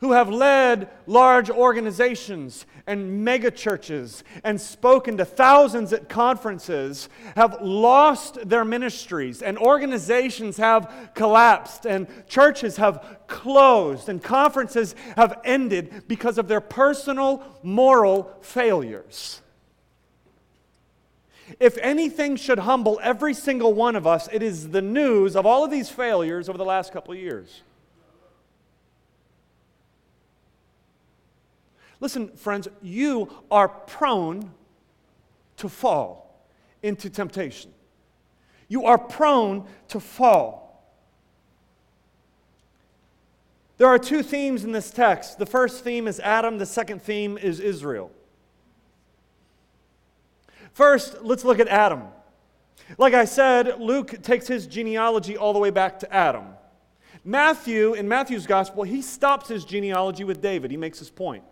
who 0.00 0.12
have 0.12 0.30
led 0.30 0.88
large 1.06 1.50
organizations 1.50 2.64
and 2.86 3.22
mega 3.22 3.50
churches 3.50 4.24
and 4.42 4.58
spoken 4.60 5.18
to 5.18 5.24
thousands 5.24 5.92
at 5.92 6.08
conferences 6.08 7.08
have 7.36 7.60
lost 7.60 8.48
their 8.48 8.64
ministries, 8.64 9.42
and 9.42 9.58
organizations 9.58 10.56
have 10.56 11.10
collapsed, 11.14 11.84
and 11.84 12.06
churches 12.28 12.78
have 12.78 13.18
closed, 13.26 14.08
and 14.08 14.22
conferences 14.22 14.94
have 15.16 15.38
ended 15.44 16.04
because 16.08 16.38
of 16.38 16.48
their 16.48 16.62
personal 16.62 17.42
moral 17.62 18.34
failures. 18.40 19.42
If 21.58 21.76
anything 21.78 22.36
should 22.36 22.60
humble 22.60 22.98
every 23.02 23.34
single 23.34 23.74
one 23.74 23.96
of 23.96 24.06
us, 24.06 24.28
it 24.32 24.42
is 24.42 24.70
the 24.70 24.82
news 24.82 25.36
of 25.36 25.44
all 25.44 25.64
of 25.64 25.70
these 25.70 25.90
failures 25.90 26.48
over 26.48 26.56
the 26.56 26.64
last 26.64 26.92
couple 26.92 27.12
of 27.12 27.18
years. 27.18 27.62
Listen, 32.00 32.28
friends, 32.36 32.66
you 32.82 33.30
are 33.50 33.68
prone 33.68 34.50
to 35.58 35.68
fall 35.68 36.44
into 36.82 37.10
temptation. 37.10 37.72
You 38.68 38.86
are 38.86 38.98
prone 38.98 39.66
to 39.88 40.00
fall. 40.00 40.60
There 43.76 43.88
are 43.88 43.98
two 43.98 44.22
themes 44.22 44.64
in 44.64 44.72
this 44.72 44.90
text. 44.90 45.38
The 45.38 45.46
first 45.46 45.84
theme 45.84 46.06
is 46.06 46.20
Adam, 46.20 46.58
the 46.58 46.66
second 46.66 47.02
theme 47.02 47.38
is 47.38 47.60
Israel. 47.60 48.10
First, 50.72 51.22
let's 51.22 51.44
look 51.44 51.58
at 51.58 51.68
Adam. 51.68 52.04
Like 52.98 53.14
I 53.14 53.24
said, 53.24 53.80
Luke 53.80 54.22
takes 54.22 54.46
his 54.46 54.66
genealogy 54.66 55.36
all 55.36 55.52
the 55.52 55.58
way 55.58 55.70
back 55.70 55.98
to 56.00 56.12
Adam. 56.12 56.44
Matthew, 57.24 57.94
in 57.94 58.08
Matthew's 58.08 58.46
gospel, 58.46 58.82
he 58.82 59.02
stops 59.02 59.48
his 59.48 59.64
genealogy 59.64 60.24
with 60.24 60.40
David. 60.40 60.70
He 60.70 60.76
makes 60.76 60.98
his 60.98 61.10
point. 61.10 61.44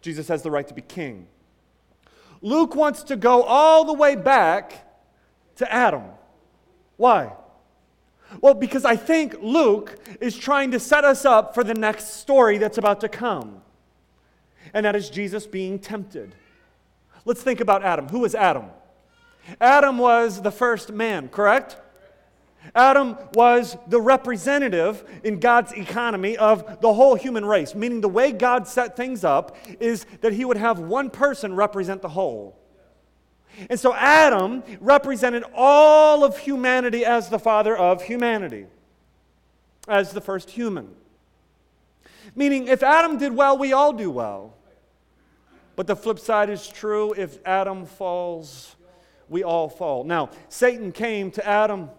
Jesus 0.00 0.28
has 0.28 0.42
the 0.42 0.50
right 0.50 0.66
to 0.68 0.74
be 0.74 0.82
king. 0.82 1.26
Luke 2.40 2.74
wants 2.74 3.02
to 3.04 3.16
go 3.16 3.42
all 3.42 3.84
the 3.84 3.92
way 3.92 4.14
back 4.14 4.86
to 5.56 5.72
Adam. 5.72 6.04
Why? 6.96 7.32
Well, 8.40 8.54
because 8.54 8.84
I 8.84 8.96
think 8.96 9.36
Luke 9.40 9.98
is 10.20 10.36
trying 10.36 10.70
to 10.72 10.80
set 10.80 11.04
us 11.04 11.24
up 11.24 11.54
for 11.54 11.64
the 11.64 11.74
next 11.74 12.20
story 12.20 12.58
that's 12.58 12.78
about 12.78 13.00
to 13.00 13.08
come, 13.08 13.62
and 14.74 14.84
that 14.84 14.94
is 14.94 15.08
Jesus 15.08 15.46
being 15.46 15.78
tempted. 15.78 16.34
Let's 17.24 17.42
think 17.42 17.60
about 17.60 17.82
Adam. 17.82 18.08
Who 18.08 18.20
was 18.20 18.34
Adam? 18.34 18.66
Adam 19.60 19.98
was 19.98 20.42
the 20.42 20.50
first 20.50 20.92
man, 20.92 21.28
correct? 21.28 21.76
Adam 22.74 23.16
was 23.34 23.76
the 23.86 24.00
representative 24.00 25.04
in 25.24 25.40
God's 25.40 25.72
economy 25.72 26.36
of 26.36 26.80
the 26.80 26.92
whole 26.92 27.14
human 27.14 27.44
race, 27.44 27.74
meaning 27.74 28.00
the 28.00 28.08
way 28.08 28.32
God 28.32 28.66
set 28.66 28.96
things 28.96 29.24
up 29.24 29.56
is 29.80 30.06
that 30.20 30.32
he 30.32 30.44
would 30.44 30.56
have 30.56 30.78
one 30.78 31.10
person 31.10 31.54
represent 31.54 32.02
the 32.02 32.08
whole. 32.08 32.58
And 33.70 33.80
so 33.80 33.94
Adam 33.94 34.62
represented 34.80 35.44
all 35.54 36.24
of 36.24 36.38
humanity 36.38 37.04
as 37.04 37.28
the 37.28 37.38
father 37.38 37.76
of 37.76 38.02
humanity, 38.02 38.66
as 39.88 40.12
the 40.12 40.20
first 40.20 40.50
human. 40.50 40.94
Meaning, 42.36 42.68
if 42.68 42.82
Adam 42.82 43.18
did 43.18 43.34
well, 43.34 43.58
we 43.58 43.72
all 43.72 43.92
do 43.92 44.10
well. 44.10 44.54
But 45.74 45.86
the 45.86 45.96
flip 45.96 46.18
side 46.18 46.50
is 46.50 46.68
true 46.68 47.14
if 47.16 47.38
Adam 47.46 47.86
falls, 47.86 48.76
we 49.28 49.42
all 49.42 49.68
fall. 49.68 50.04
Now, 50.04 50.30
Satan 50.48 50.92
came 50.92 51.30
to 51.32 51.46
Adam 51.46 51.90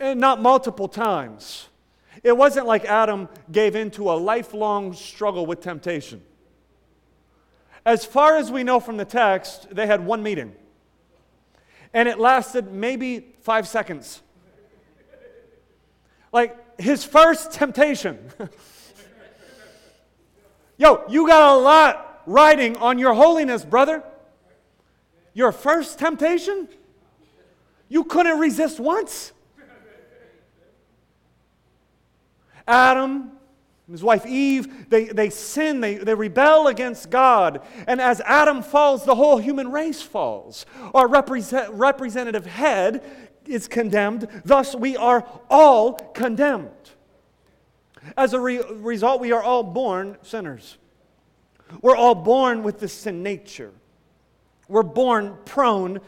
and 0.00 0.18
not 0.18 0.40
multiple 0.40 0.88
times. 0.88 1.68
It 2.22 2.36
wasn't 2.36 2.66
like 2.66 2.84
Adam 2.84 3.28
gave 3.52 3.76
into 3.76 4.10
a 4.10 4.14
lifelong 4.14 4.94
struggle 4.94 5.46
with 5.46 5.60
temptation. 5.60 6.22
As 7.84 8.04
far 8.04 8.36
as 8.36 8.50
we 8.50 8.62
know 8.62 8.80
from 8.80 8.96
the 8.96 9.04
text, 9.04 9.74
they 9.74 9.86
had 9.86 10.04
one 10.04 10.22
meeting. 10.22 10.54
And 11.94 12.08
it 12.08 12.18
lasted 12.18 12.72
maybe 12.72 13.34
five 13.42 13.66
seconds. 13.68 14.22
Like 16.32 16.80
his 16.80 17.04
first 17.04 17.52
temptation. 17.52 18.18
Yo, 20.78 21.04
you 21.08 21.26
got 21.26 21.56
a 21.56 21.58
lot 21.58 22.22
riding 22.26 22.76
on 22.76 22.98
your 22.98 23.14
holiness, 23.14 23.64
brother. 23.64 24.02
Your 25.34 25.52
first 25.52 25.98
temptation? 25.98 26.68
You 27.88 28.04
couldn't 28.04 28.38
resist 28.38 28.78
once. 28.78 29.32
Adam, 32.66 33.32
and 33.86 33.94
his 33.94 34.04
wife 34.04 34.24
Eve, 34.24 34.88
they, 34.88 35.06
they 35.06 35.30
sin, 35.30 35.80
they, 35.80 35.96
they 35.96 36.14
rebel 36.14 36.68
against 36.68 37.10
God. 37.10 37.62
And 37.88 38.00
as 38.00 38.20
Adam 38.20 38.62
falls, 38.62 39.04
the 39.04 39.16
whole 39.16 39.38
human 39.38 39.72
race 39.72 40.00
falls. 40.00 40.64
Our 40.94 41.08
represent, 41.08 41.72
representative 41.72 42.46
head 42.46 43.02
is 43.46 43.66
condemned, 43.66 44.28
thus, 44.44 44.74
we 44.74 44.96
are 44.96 45.26
all 45.50 45.94
condemned. 45.94 46.70
As 48.16 48.32
a 48.32 48.40
re- 48.40 48.62
result, 48.70 49.20
we 49.20 49.32
are 49.32 49.42
all 49.42 49.62
born 49.62 50.16
sinners. 50.22 50.78
We're 51.82 51.96
all 51.96 52.14
born 52.14 52.62
with 52.62 52.80
this 52.80 52.92
sin 52.92 53.22
nature. 53.22 53.72
We're 54.68 54.82
born 54.82 55.36
prone 55.44 56.00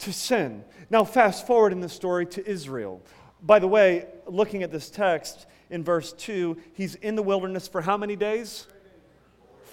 to 0.00 0.12
sin. 0.12 0.64
Now, 0.88 1.04
fast 1.04 1.46
forward 1.46 1.72
in 1.72 1.80
the 1.80 1.88
story 1.88 2.26
to 2.26 2.46
Israel. 2.48 3.02
By 3.42 3.58
the 3.58 3.68
way, 3.68 4.06
looking 4.26 4.62
at 4.62 4.72
this 4.72 4.90
text, 4.90 5.46
in 5.70 5.82
verse 5.82 6.12
2, 6.12 6.56
he's 6.74 6.94
in 6.96 7.16
the 7.16 7.22
wilderness 7.22 7.66
for 7.68 7.80
how 7.80 7.96
many 7.96 8.16
days? 8.16 8.66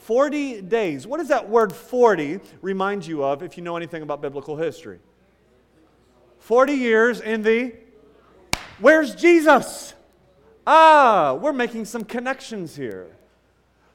40 0.04 0.62
days. 0.62 1.08
What 1.08 1.18
does 1.18 1.30
that 1.30 1.50
word 1.50 1.72
40 1.72 2.40
remind 2.62 3.06
you 3.06 3.24
of 3.24 3.42
if 3.42 3.58
you 3.58 3.64
know 3.64 3.78
anything 3.78 4.04
about 4.04 4.22
biblical 4.22 4.58
history? 4.58 5.00
40 6.40 6.74
years 6.74 7.22
in 7.22 7.42
the. 7.42 7.74
Where's 8.80 9.16
Jesus? 9.16 9.94
Ah, 10.68 11.38
we're 11.40 11.54
making 11.54 11.86
some 11.86 12.04
connections 12.04 12.76
here. 12.76 13.16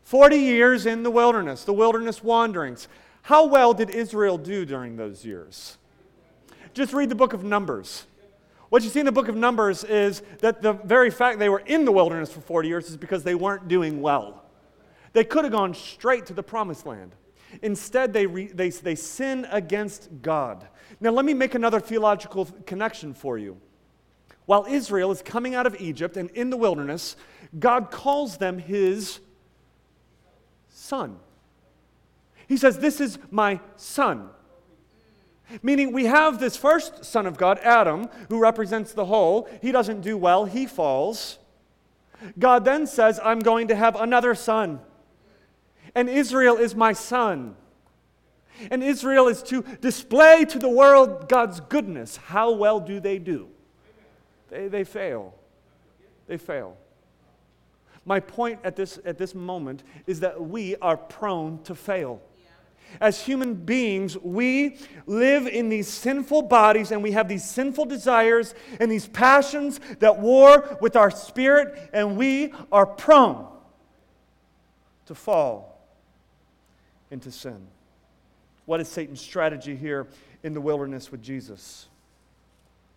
40 0.05 0.37
years 0.37 0.87
in 0.87 1.03
the 1.03 1.11
wilderness, 1.11 1.65
the 1.65 1.75
wilderness 1.75 2.23
wanderings. 2.23 2.89
How 3.23 3.45
well 3.45 3.75
did 3.75 3.91
Israel 3.91 4.39
do 4.39 4.65
during 4.65 4.97
those 4.97 5.27
years? 5.27 5.77
Just 6.73 6.95
read 6.95 7.11
the 7.11 7.15
book 7.15 7.35
of 7.35 7.45
Numbers. 7.45 8.07
What 8.69 8.83
you 8.83 8.91
see 8.91 9.01
in 9.01 9.07
the 9.07 9.13
book 9.13 9.29
of 9.29 9.37
Numbers 9.37 9.83
is 9.85 10.23
that 10.41 10.61
the 10.61 10.75
very 10.75 11.11
fact 11.11 11.39
they 11.39 11.49
were 11.49 11.61
in 11.61 11.85
the 11.85 11.93
wilderness 11.93 12.31
for 12.31 12.41
40 12.41 12.69
years 12.69 12.91
is 12.91 12.97
because 12.97 13.23
they 13.23 13.35
weren't 13.35 13.67
doing 13.69 14.03
well. 14.03 14.45
They 15.15 15.25
could 15.25 15.45
have 15.45 15.53
gone 15.53 15.75
straight 15.75 16.27
to 16.27 16.35
the 16.35 16.43
promised 16.43 16.85
land. 16.85 17.15
Instead, 17.63 18.13
they, 18.13 18.27
re, 18.27 18.47
they, 18.49 18.69
they 18.69 18.95
sin 18.95 19.47
against 19.51 20.11
God. 20.21 20.69
Now, 21.01 21.11
let 21.11 21.25
me 21.25 21.33
make 21.33 21.55
another 21.55 21.81
theological 21.81 22.45
connection 22.67 23.15
for 23.15 23.39
you. 23.39 23.59
While 24.45 24.67
Israel 24.69 25.11
is 25.11 25.23
coming 25.23 25.55
out 25.55 25.67
of 25.67 25.81
Egypt 25.81 26.17
and 26.17 26.31
in 26.31 26.51
the 26.51 26.57
wilderness, 26.57 27.17
God 27.59 27.91
calls 27.91 28.37
them 28.37 28.59
his 28.59 29.21
son. 30.69 31.19
He 32.47 32.57
says, 32.57 32.79
This 32.79 33.01
is 33.01 33.19
my 33.31 33.61
son. 33.77 34.31
Meaning, 35.63 35.93
we 35.93 36.05
have 36.05 36.39
this 36.39 36.57
first 36.57 37.05
son 37.05 37.27
of 37.27 37.39
God, 37.39 37.59
Adam, 37.61 38.09
who 38.29 38.39
represents 38.39 38.93
the 38.93 39.07
whole. 39.07 39.49
He 39.63 39.73
doesn't 39.73 40.03
do 40.03 40.17
well, 40.17 40.45
he 40.45 40.67
falls. 40.67 41.39
God 42.39 42.65
then 42.65 42.87
says, 42.87 43.21
I'm 43.23 43.39
going 43.39 43.69
to 43.69 43.77
have 43.77 43.97
another 43.97 44.35
son. 44.35 44.81
And 45.95 46.09
Israel 46.09 46.57
is 46.57 46.75
my 46.75 46.93
son. 46.93 47.57
And 48.71 48.83
Israel 48.83 49.29
is 49.29 49.43
to 49.45 49.63
display 49.81 50.45
to 50.47 50.59
the 50.59 50.69
world 50.69 51.29
God's 51.29 51.61
goodness. 51.61 52.17
How 52.17 52.51
well 52.53 52.81
do 52.81 53.01
they 53.01 53.19
do? 53.19 53.49
They, 54.51 54.69
they 54.69 54.85
fail. 54.85 55.35
They 56.27 56.37
fail. 56.37 56.77
My 58.05 58.21
point 58.21 58.61
at 58.65 58.75
this, 58.75 58.99
at 59.05 59.19
this 59.19 59.35
moment 59.35 59.83
is 60.07 60.21
that 60.21 60.41
we 60.41 60.77
are 60.77 60.97
prone 60.97 61.63
to 61.65 61.75
fail. 61.75 62.21
As 63.01 63.23
human 63.23 63.55
beings, 63.55 64.17
we 64.19 64.79
live 65.07 65.47
in 65.47 65.69
these 65.69 65.89
sinful 65.89 66.43
bodies 66.43 66.91
and 66.91 67.03
we 67.03 67.13
have 67.13 67.29
these 67.29 67.49
sinful 67.49 67.85
desires 67.85 68.55
and 68.81 68.91
these 68.91 69.07
passions 69.07 69.81
that 70.01 70.19
war 70.19 70.79
with 70.81 70.97
our 70.97 71.11
spirit, 71.11 71.91
and 71.93 72.17
we 72.17 72.53
are 72.73 72.87
prone 72.87 73.47
to 75.07 75.15
fall 75.15 75.81
into 77.11 77.31
sin. 77.31 77.67
What 78.67 78.81
is 78.81 78.89
Satan's 78.89 79.21
strategy 79.21 79.75
here 79.75 80.07
in 80.43 80.55
the 80.55 80.61
wilderness 80.61 81.11
with 81.11 81.23
Jesus? 81.23 81.87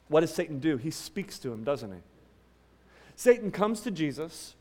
What 0.09 0.21
does 0.21 0.33
Satan 0.33 0.59
do? 0.59 0.75
He 0.75 0.91
speaks 0.91 1.39
to 1.39 1.53
him, 1.53 1.63
doesn't 1.63 1.91
he? 1.91 1.99
Satan 3.15 3.51
comes 3.51 3.81
to 3.81 3.91
Jesus. 3.91 4.55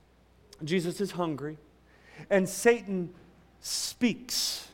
Jesus 0.62 1.00
is 1.00 1.12
hungry. 1.12 1.56
And 2.28 2.48
Satan 2.48 3.12
speaks. 3.60 4.68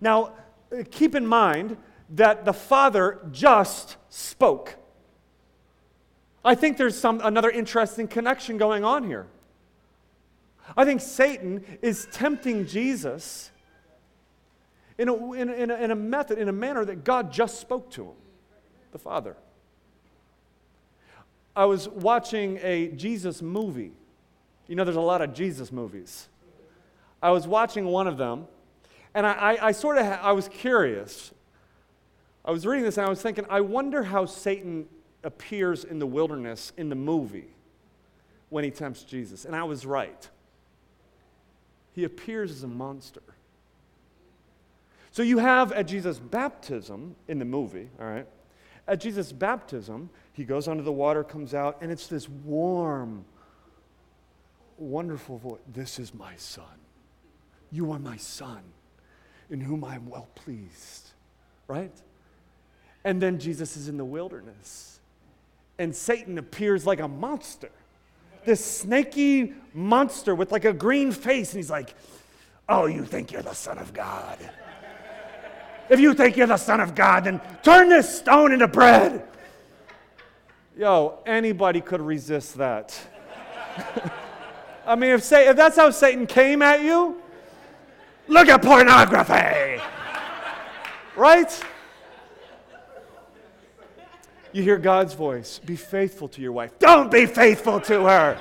Now, 0.00 0.32
uh, 0.72 0.82
keep 0.90 1.14
in 1.14 1.26
mind 1.26 1.76
that 2.10 2.44
the 2.44 2.52
Father 2.52 3.20
just 3.30 3.96
spoke. 4.08 4.76
I 6.44 6.54
think 6.54 6.76
there's 6.76 6.98
some, 6.98 7.20
another 7.22 7.50
interesting 7.50 8.08
connection 8.08 8.58
going 8.58 8.84
on 8.84 9.04
here. 9.04 9.26
I 10.76 10.84
think 10.84 11.00
Satan 11.00 11.64
is 11.82 12.06
tempting 12.12 12.66
Jesus 12.66 13.50
in 14.98 15.08
a, 15.08 15.32
in, 15.32 15.50
in, 15.50 15.70
a, 15.70 15.74
in 15.76 15.90
a 15.90 15.96
method, 15.96 16.38
in 16.38 16.48
a 16.48 16.52
manner 16.52 16.84
that 16.84 17.04
God 17.04 17.32
just 17.32 17.60
spoke 17.60 17.90
to 17.92 18.04
him, 18.04 18.16
the 18.92 18.98
Father. 18.98 19.36
I 21.54 21.64
was 21.64 21.88
watching 21.88 22.58
a 22.62 22.88
Jesus 22.88 23.42
movie. 23.42 23.92
You 24.68 24.76
know, 24.76 24.84
there's 24.84 24.96
a 24.96 25.00
lot 25.00 25.20
of 25.20 25.34
Jesus 25.34 25.72
movies. 25.72 26.28
I 27.22 27.30
was 27.30 27.46
watching 27.46 27.86
one 27.86 28.06
of 28.06 28.16
them, 28.16 28.46
and 29.14 29.26
I, 29.26 29.32
I, 29.32 29.66
I 29.68 29.72
sort 29.72 29.98
of 29.98 30.06
ha- 30.06 30.20
I 30.22 30.32
was 30.32 30.48
curious. 30.48 31.32
I 32.44 32.50
was 32.50 32.66
reading 32.66 32.84
this 32.84 32.96
and 32.96 33.06
I 33.06 33.10
was 33.10 33.20
thinking, 33.20 33.44
I 33.50 33.60
wonder 33.60 34.02
how 34.02 34.26
Satan 34.26 34.86
appears 35.22 35.84
in 35.84 35.98
the 35.98 36.06
wilderness 36.06 36.72
in 36.76 36.88
the 36.88 36.94
movie 36.94 37.48
when 38.48 38.64
he 38.64 38.70
tempts 38.70 39.02
Jesus. 39.02 39.44
And 39.44 39.54
I 39.54 39.64
was 39.64 39.84
right. 39.84 40.28
He 41.92 42.04
appears 42.04 42.50
as 42.50 42.62
a 42.62 42.68
monster. 42.68 43.22
So 45.12 45.22
you 45.22 45.38
have 45.38 45.72
at 45.72 45.86
Jesus' 45.88 46.18
baptism 46.18 47.16
in 47.26 47.38
the 47.38 47.44
movie, 47.44 47.90
all 48.00 48.06
right? 48.06 48.26
At 48.86 49.00
Jesus' 49.00 49.32
baptism, 49.32 50.08
he 50.32 50.44
goes 50.44 50.68
under 50.68 50.82
the 50.82 50.92
water, 50.92 51.24
comes 51.24 51.52
out, 51.52 51.78
and 51.80 51.90
it's 51.90 52.06
this 52.06 52.28
warm, 52.28 53.24
wonderful 54.78 55.38
voice. 55.38 55.60
This 55.72 55.98
is 55.98 56.14
my 56.14 56.36
son. 56.36 56.64
You 57.72 57.92
are 57.92 57.98
my 57.98 58.16
son 58.16 58.62
in 59.50 59.60
whom 59.60 59.84
I 59.84 59.96
am 59.96 60.08
well 60.08 60.28
pleased. 60.34 61.10
Right? 61.68 61.92
And 63.04 63.20
then 63.20 63.38
Jesus 63.38 63.76
is 63.76 63.88
in 63.88 63.96
the 63.96 64.04
wilderness, 64.04 65.00
and 65.78 65.94
Satan 65.94 66.38
appears 66.38 66.86
like 66.86 67.00
a 67.00 67.08
monster. 67.08 67.70
This 68.44 68.64
snaky 68.64 69.54
monster 69.74 70.34
with 70.34 70.52
like 70.52 70.64
a 70.64 70.72
green 70.72 71.12
face, 71.12 71.52
and 71.52 71.58
he's 71.58 71.70
like, 71.70 71.94
Oh, 72.68 72.86
you 72.86 73.04
think 73.04 73.32
you're 73.32 73.42
the 73.42 73.52
Son 73.52 73.78
of 73.78 73.92
God? 73.92 74.38
If 75.88 75.98
you 75.98 76.14
think 76.14 76.36
you're 76.36 76.46
the 76.46 76.56
Son 76.56 76.78
of 76.78 76.94
God, 76.94 77.24
then 77.24 77.40
turn 77.64 77.88
this 77.88 78.18
stone 78.18 78.52
into 78.52 78.68
bread. 78.68 79.26
Yo, 80.78 81.18
anybody 81.26 81.80
could 81.80 82.00
resist 82.00 82.56
that. 82.58 82.96
I 84.86 84.94
mean, 84.94 85.10
if, 85.10 85.24
say, 85.24 85.48
if 85.48 85.56
that's 85.56 85.76
how 85.76 85.90
Satan 85.90 86.28
came 86.28 86.62
at 86.62 86.82
you, 86.82 87.20
Look 88.30 88.48
at 88.48 88.62
pornography. 88.62 89.82
right? 91.16 91.64
You 94.52 94.62
hear 94.62 94.78
God's 94.78 95.14
voice 95.14 95.58
be 95.58 95.74
faithful 95.74 96.28
to 96.28 96.40
your 96.40 96.52
wife. 96.52 96.78
Don't 96.78 97.10
be 97.10 97.26
faithful 97.26 97.80
to 97.80 98.04
her. 98.04 98.38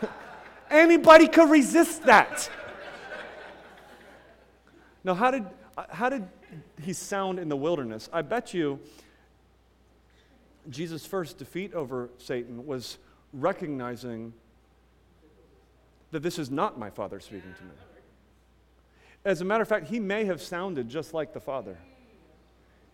Anybody 0.70 1.28
could 1.28 1.48
resist 1.48 2.02
that. 2.02 2.50
Now, 5.04 5.14
how 5.14 5.30
did, 5.30 5.46
how 5.88 6.08
did 6.08 6.26
he 6.82 6.92
sound 6.92 7.38
in 7.38 7.48
the 7.48 7.56
wilderness? 7.56 8.08
I 8.12 8.22
bet 8.22 8.52
you 8.52 8.80
Jesus' 10.68 11.06
first 11.06 11.38
defeat 11.38 11.74
over 11.74 12.10
Satan 12.18 12.66
was 12.66 12.98
recognizing 13.32 14.32
that 16.10 16.24
this 16.24 16.40
is 16.40 16.50
not 16.50 16.76
my 16.76 16.90
father 16.90 17.20
speaking 17.20 17.54
to 17.56 17.62
me. 17.62 17.70
As 19.26 19.40
a 19.40 19.44
matter 19.44 19.62
of 19.62 19.68
fact, 19.68 19.88
he 19.88 19.98
may 19.98 20.24
have 20.26 20.40
sounded 20.40 20.88
just 20.88 21.12
like 21.12 21.32
the 21.32 21.40
Father. 21.40 21.76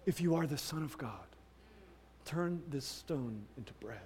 If 0.06 0.18
you 0.18 0.34
are 0.34 0.46
the 0.46 0.56
Son 0.56 0.82
of 0.82 0.96
God, 0.96 1.10
turn 2.24 2.62
this 2.70 2.86
stone 2.86 3.42
into 3.58 3.74
bread. 3.74 3.98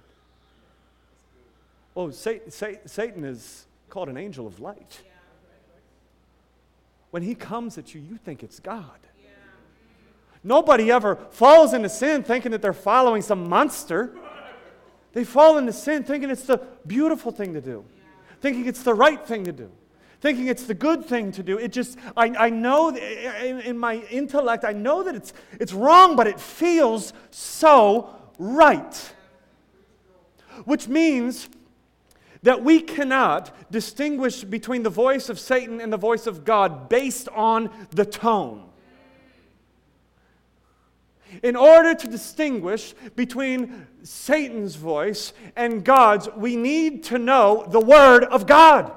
Oh, 1.95 2.11
Satan 2.11 3.23
is 3.23 3.65
called 3.89 4.09
an 4.09 4.17
angel 4.17 4.45
of 4.45 4.59
light. 4.59 5.03
When 7.11 7.23
he 7.23 7.33
comes 7.33 7.77
at 7.77 7.95
you, 7.95 8.01
you 8.01 8.17
think 8.17 8.43
it's 8.43 8.59
God. 8.59 8.99
Nobody 10.43 10.91
ever 10.91 11.15
falls 11.31 11.73
into 11.73 11.87
sin 11.87 12.23
thinking 12.23 12.51
that 12.51 12.61
they're 12.61 12.73
following 12.73 13.21
some 13.21 13.47
monster. 13.47 14.13
They 15.13 15.23
fall 15.23 15.57
into 15.57 15.71
sin 15.71 16.03
thinking 16.03 16.29
it's 16.29 16.43
the 16.43 16.57
beautiful 16.85 17.31
thing 17.31 17.53
to 17.53 17.61
do, 17.61 17.85
thinking 18.41 18.65
it's 18.65 18.83
the 18.83 18.93
right 18.93 19.25
thing 19.25 19.45
to 19.45 19.53
do 19.53 19.71
thinking 20.19 20.47
it's 20.47 20.63
the 20.63 20.73
good 20.73 21.05
thing 21.05 21.31
to 21.33 21.43
do. 21.43 21.57
It 21.57 21.71
just, 21.71 21.97
I, 22.15 22.33
I 22.37 22.49
know 22.49 22.89
in, 22.89 23.59
in 23.61 23.77
my 23.77 23.95
intellect, 24.09 24.63
I 24.65 24.73
know 24.73 25.03
that 25.03 25.15
it's, 25.15 25.33
it's 25.59 25.73
wrong, 25.73 26.15
but 26.15 26.27
it 26.27 26.39
feels 26.39 27.13
so 27.31 28.15
right. 28.39 29.13
Which 30.65 30.87
means 30.87 31.49
that 32.43 32.63
we 32.63 32.81
cannot 32.81 33.53
distinguish 33.71 34.43
between 34.43 34.83
the 34.83 34.89
voice 34.89 35.29
of 35.29 35.39
Satan 35.39 35.81
and 35.81 35.91
the 35.91 35.97
voice 35.97 36.27
of 36.27 36.45
God 36.45 36.89
based 36.89 37.29
on 37.29 37.69
the 37.91 38.05
tone. 38.05 38.63
In 41.43 41.55
order 41.55 41.93
to 41.93 42.07
distinguish 42.07 42.93
between 43.15 43.85
Satan's 44.01 44.75
voice 44.75 45.33
and 45.55 45.83
God's, 45.83 46.29
we 46.37 46.55
need 46.55 47.03
to 47.05 47.19
know 47.19 47.65
the 47.67 47.81
Word 47.81 48.23
of 48.23 48.47
God. 48.47 48.93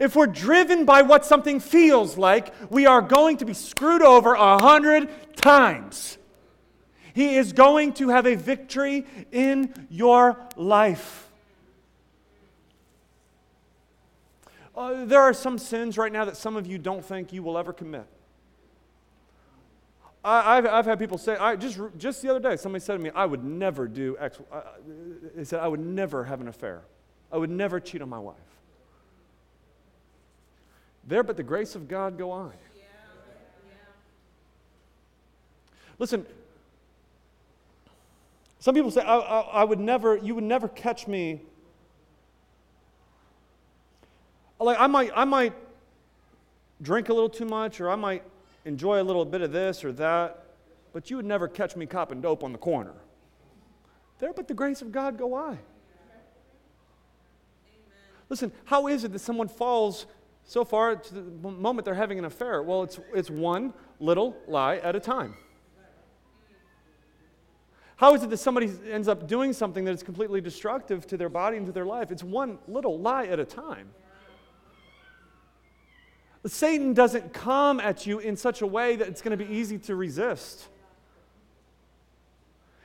If 0.00 0.16
we're 0.16 0.26
driven 0.26 0.84
by 0.84 1.02
what 1.02 1.24
something 1.24 1.60
feels 1.60 2.16
like, 2.16 2.54
we 2.70 2.86
are 2.86 3.02
going 3.02 3.36
to 3.38 3.44
be 3.44 3.54
screwed 3.54 4.02
over 4.02 4.34
a 4.34 4.58
hundred 4.58 5.08
times. 5.36 6.18
He 7.14 7.36
is 7.36 7.52
going 7.52 7.92
to 7.94 8.08
have 8.08 8.26
a 8.26 8.34
victory 8.34 9.06
in 9.30 9.72
your 9.90 10.38
life. 10.56 11.30
Uh, 14.76 15.04
there 15.04 15.20
are 15.20 15.32
some 15.32 15.58
sins 15.58 15.96
right 15.96 16.12
now 16.12 16.24
that 16.24 16.36
some 16.36 16.56
of 16.56 16.66
you 16.66 16.78
don't 16.78 17.04
think 17.04 17.32
you 17.32 17.42
will 17.42 17.56
ever 17.56 17.72
commit. 17.72 18.06
I, 20.24 20.56
have 20.56 20.66
I've 20.66 20.86
had 20.86 20.98
people 20.98 21.18
say, 21.18 21.36
I, 21.36 21.54
just, 21.54 21.78
just 21.98 22.22
the 22.22 22.30
other 22.30 22.40
day, 22.40 22.56
somebody 22.56 22.82
said 22.82 22.94
to 22.94 22.98
me, 22.98 23.10
I 23.14 23.26
would 23.26 23.44
never 23.44 23.86
do 23.86 24.16
X. 24.18 24.38
Uh, 24.50 24.62
they 25.36 25.44
said, 25.44 25.60
I 25.60 25.68
would 25.68 25.80
never 25.80 26.24
have 26.24 26.40
an 26.40 26.48
affair. 26.48 26.82
I 27.30 27.36
would 27.36 27.50
never 27.50 27.78
cheat 27.78 28.00
on 28.00 28.08
my 28.08 28.18
wife. 28.18 28.36
There, 31.06 31.22
but 31.22 31.36
the 31.36 31.42
grace 31.42 31.74
of 31.74 31.88
God 31.88 32.16
go 32.16 32.30
on. 32.30 32.52
Listen, 35.98 36.26
some 38.58 38.74
people 38.74 38.90
say, 38.90 39.02
I, 39.02 39.16
I, 39.16 39.40
I, 39.40 39.64
would 39.64 39.78
never, 39.78 40.16
you 40.16 40.34
would 40.34 40.44
never 40.44 40.68
catch 40.68 41.06
me. 41.06 41.42
Like, 44.58 44.80
I 44.80 44.86
might, 44.86 45.10
I 45.14 45.24
might 45.24 45.52
drink 46.80 47.10
a 47.10 47.12
little 47.12 47.28
too 47.28 47.44
much, 47.44 47.80
or 47.80 47.90
I 47.90 47.96
might 47.96 48.22
enjoy 48.64 49.00
a 49.00 49.04
little 49.04 49.24
bit 49.24 49.42
of 49.42 49.52
this 49.52 49.84
or 49.84 49.92
that, 49.92 50.46
but 50.92 51.10
you 51.10 51.16
would 51.16 51.26
never 51.26 51.46
catch 51.46 51.76
me 51.76 51.86
copping 51.86 52.20
dope 52.20 52.42
on 52.42 52.52
the 52.52 52.58
corner. 52.58 52.94
There, 54.18 54.32
but 54.32 54.48
the 54.48 54.54
grace 54.54 54.80
of 54.80 54.90
God 54.90 55.18
go 55.18 55.34
I. 55.34 55.58
Listen, 58.30 58.50
how 58.64 58.86
is 58.86 59.04
it 59.04 59.12
that 59.12 59.18
someone 59.18 59.48
falls 59.48 60.06
So 60.46 60.64
far, 60.64 60.96
to 60.96 61.14
the 61.14 61.22
moment 61.22 61.84
they're 61.84 61.94
having 61.94 62.18
an 62.18 62.24
affair. 62.24 62.62
Well, 62.62 62.82
it's, 62.82 63.00
it's 63.14 63.30
one 63.30 63.72
little 63.98 64.36
lie 64.46 64.76
at 64.76 64.94
a 64.94 65.00
time. 65.00 65.34
How 67.96 68.14
is 68.14 68.22
it 68.22 68.30
that 68.30 68.38
somebody 68.38 68.70
ends 68.90 69.08
up 69.08 69.28
doing 69.28 69.52
something 69.52 69.84
that 69.84 69.94
is 69.94 70.02
completely 70.02 70.40
destructive 70.40 71.06
to 71.06 71.16
their 71.16 71.28
body 71.28 71.56
and 71.56 71.66
to 71.66 71.72
their 71.72 71.86
life? 71.86 72.10
It's 72.10 72.24
one 72.24 72.58
little 72.66 72.98
lie 72.98 73.26
at 73.26 73.38
a 73.38 73.44
time. 73.44 73.90
Satan 76.46 76.92
doesn't 76.92 77.32
come 77.32 77.80
at 77.80 78.06
you 78.06 78.18
in 78.18 78.36
such 78.36 78.60
a 78.60 78.66
way 78.66 78.96
that 78.96 79.08
it's 79.08 79.22
going 79.22 79.36
to 79.36 79.42
be 79.42 79.50
easy 79.50 79.78
to 79.78 79.94
resist. 79.94 80.68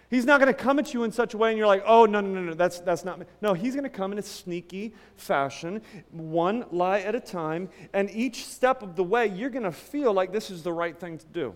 He's 0.09 0.25
not 0.25 0.39
going 0.39 0.51
to 0.51 0.59
come 0.59 0.79
at 0.79 0.91
you 0.93 1.03
in 1.03 1.11
such 1.11 1.35
a 1.35 1.37
way 1.37 1.49
and 1.49 1.57
you're 1.57 1.67
like, 1.67 1.83
oh, 1.85 2.05
no, 2.05 2.19
no, 2.19 2.29
no, 2.29 2.41
no, 2.41 2.53
that's, 2.55 2.79
that's 2.79 3.05
not 3.05 3.19
me. 3.19 3.27
No, 3.41 3.53
he's 3.53 3.75
going 3.75 3.83
to 3.83 3.91
come 3.91 4.11
in 4.11 4.17
a 4.17 4.23
sneaky 4.23 4.95
fashion, 5.15 5.83
one 6.11 6.65
lie 6.71 7.01
at 7.01 7.13
a 7.13 7.19
time, 7.19 7.69
and 7.93 8.09
each 8.09 8.45
step 8.45 8.81
of 8.81 8.95
the 8.95 9.03
way, 9.03 9.27
you're 9.27 9.51
going 9.51 9.63
to 9.63 9.71
feel 9.71 10.11
like 10.11 10.31
this 10.31 10.49
is 10.49 10.63
the 10.63 10.73
right 10.73 10.99
thing 10.99 11.19
to 11.19 11.25
do. 11.27 11.53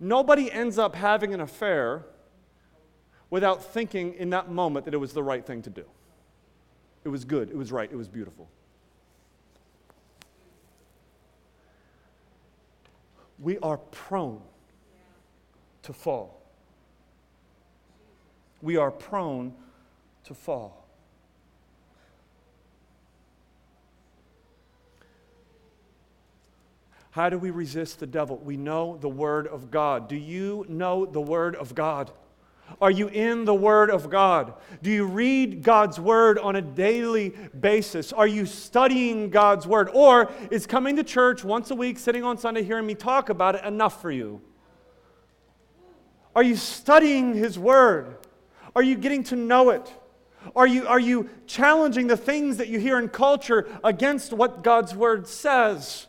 Nobody 0.00 0.50
ends 0.50 0.76
up 0.76 0.96
having 0.96 1.32
an 1.32 1.40
affair 1.40 2.04
without 3.30 3.62
thinking 3.64 4.14
in 4.14 4.30
that 4.30 4.50
moment 4.50 4.84
that 4.86 4.92
it 4.92 4.98
was 4.98 5.12
the 5.12 5.22
right 5.22 5.46
thing 5.46 5.62
to 5.62 5.70
do. 5.70 5.84
It 7.04 7.10
was 7.10 7.24
good, 7.24 7.48
it 7.48 7.56
was 7.56 7.70
right, 7.70 7.90
it 7.90 7.96
was 7.96 8.08
beautiful. 8.08 8.48
We 13.38 13.58
are 13.58 13.76
prone 13.76 14.42
to 15.84 15.92
fall 15.92 16.41
we 18.62 18.76
are 18.76 18.90
prone 18.90 19.52
to 20.24 20.34
fall. 20.34 20.82
How 27.10 27.28
do 27.28 27.38
we 27.38 27.50
resist 27.50 28.00
the 28.00 28.06
devil? 28.06 28.38
We 28.38 28.56
know 28.56 28.96
the 28.96 29.08
Word 29.08 29.46
of 29.46 29.70
God. 29.70 30.08
Do 30.08 30.16
you 30.16 30.64
know 30.68 31.04
the 31.04 31.20
Word 31.20 31.56
of 31.56 31.74
God? 31.74 32.10
Are 32.80 32.90
you 32.90 33.08
in 33.08 33.44
the 33.44 33.54
Word 33.54 33.90
of 33.90 34.08
God? 34.08 34.54
Do 34.82 34.90
you 34.90 35.04
read 35.04 35.62
God's 35.62 36.00
Word 36.00 36.38
on 36.38 36.56
a 36.56 36.62
daily 36.62 37.34
basis? 37.60 38.14
Are 38.14 38.26
you 38.26 38.46
studying 38.46 39.28
God's 39.28 39.66
Word? 39.66 39.90
Or 39.92 40.32
is 40.50 40.66
coming 40.66 40.96
to 40.96 41.04
church 41.04 41.44
once 41.44 41.70
a 41.70 41.74
week, 41.74 41.98
sitting 41.98 42.24
on 42.24 42.38
Sunday, 42.38 42.62
hearing 42.62 42.86
me 42.86 42.94
talk 42.94 43.28
about 43.28 43.56
it 43.56 43.64
enough 43.64 44.00
for 44.00 44.10
you? 44.10 44.40
Are 46.34 46.42
you 46.42 46.56
studying 46.56 47.34
His 47.34 47.58
Word? 47.58 48.16
Are 48.74 48.82
you 48.82 48.96
getting 48.96 49.24
to 49.24 49.36
know 49.36 49.70
it? 49.70 49.92
Are 50.56 50.66
you, 50.66 50.86
are 50.86 51.00
you 51.00 51.30
challenging 51.46 52.06
the 52.06 52.16
things 52.16 52.56
that 52.56 52.68
you 52.68 52.78
hear 52.78 52.98
in 52.98 53.08
culture 53.08 53.68
against 53.84 54.32
what 54.32 54.64
God's 54.64 54.94
word 54.94 55.28
says? 55.28 56.06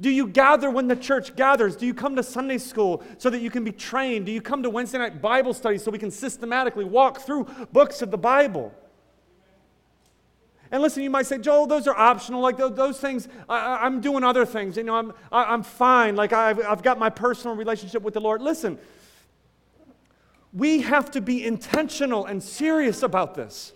Do 0.00 0.10
you 0.10 0.26
gather 0.26 0.68
when 0.68 0.88
the 0.88 0.96
church 0.96 1.36
gathers? 1.36 1.76
Do 1.76 1.86
you 1.86 1.94
come 1.94 2.16
to 2.16 2.24
Sunday 2.24 2.58
school 2.58 3.04
so 3.18 3.30
that 3.30 3.40
you 3.40 3.50
can 3.50 3.62
be 3.62 3.70
trained? 3.70 4.26
Do 4.26 4.32
you 4.32 4.40
come 4.40 4.64
to 4.64 4.70
Wednesday 4.70 4.98
night 4.98 5.22
Bible 5.22 5.54
study 5.54 5.78
so 5.78 5.92
we 5.92 5.98
can 5.98 6.10
systematically 6.10 6.84
walk 6.84 7.20
through 7.20 7.44
books 7.72 8.02
of 8.02 8.10
the 8.10 8.18
Bible? 8.18 8.74
And 10.72 10.82
listen, 10.82 11.02
you 11.02 11.10
might 11.10 11.26
say, 11.26 11.38
Joel, 11.38 11.66
those 11.66 11.86
are 11.86 11.96
optional. 11.96 12.40
Like 12.40 12.56
those, 12.56 12.74
those 12.74 12.98
things, 12.98 13.28
I, 13.48 13.86
am 13.86 14.00
doing 14.00 14.24
other 14.24 14.46
things. 14.46 14.76
You 14.76 14.84
know, 14.84 14.96
I'm, 14.96 15.12
I, 15.30 15.42
am 15.42 15.50
i 15.50 15.54
am 15.54 15.62
fine. 15.62 16.16
Like 16.16 16.32
I've, 16.32 16.58
I've 16.60 16.82
got 16.82 16.98
my 16.98 17.10
personal 17.10 17.54
relationship 17.54 18.02
with 18.02 18.14
the 18.14 18.20
Lord. 18.20 18.42
Listen, 18.42 18.78
we 20.52 20.82
have 20.82 21.10
to 21.12 21.20
be 21.20 21.44
intentional 21.44 22.26
and 22.26 22.42
serious 22.42 23.02
about 23.02 23.34
this. 23.34 23.72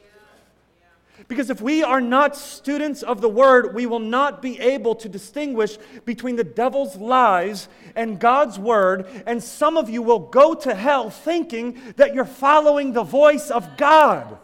Because 1.28 1.48
if 1.48 1.62
we 1.62 1.82
are 1.82 2.00
not 2.00 2.36
students 2.36 3.02
of 3.02 3.20
the 3.22 3.28
Word, 3.28 3.74
we 3.74 3.86
will 3.86 3.98
not 3.98 4.42
be 4.42 4.60
able 4.60 4.94
to 4.96 5.08
distinguish 5.08 5.78
between 6.04 6.36
the 6.36 6.44
devil's 6.44 6.96
lies 6.96 7.68
and 7.94 8.20
God's 8.20 8.58
Word. 8.58 9.06
And 9.26 9.42
some 9.42 9.78
of 9.78 9.88
you 9.88 10.02
will 10.02 10.18
go 10.18 10.54
to 10.54 10.74
hell 10.74 11.08
thinking 11.08 11.80
that 11.96 12.14
you're 12.14 12.26
following 12.26 12.92
the 12.92 13.02
voice 13.02 13.50
of 13.50 13.76
God. 13.78 14.38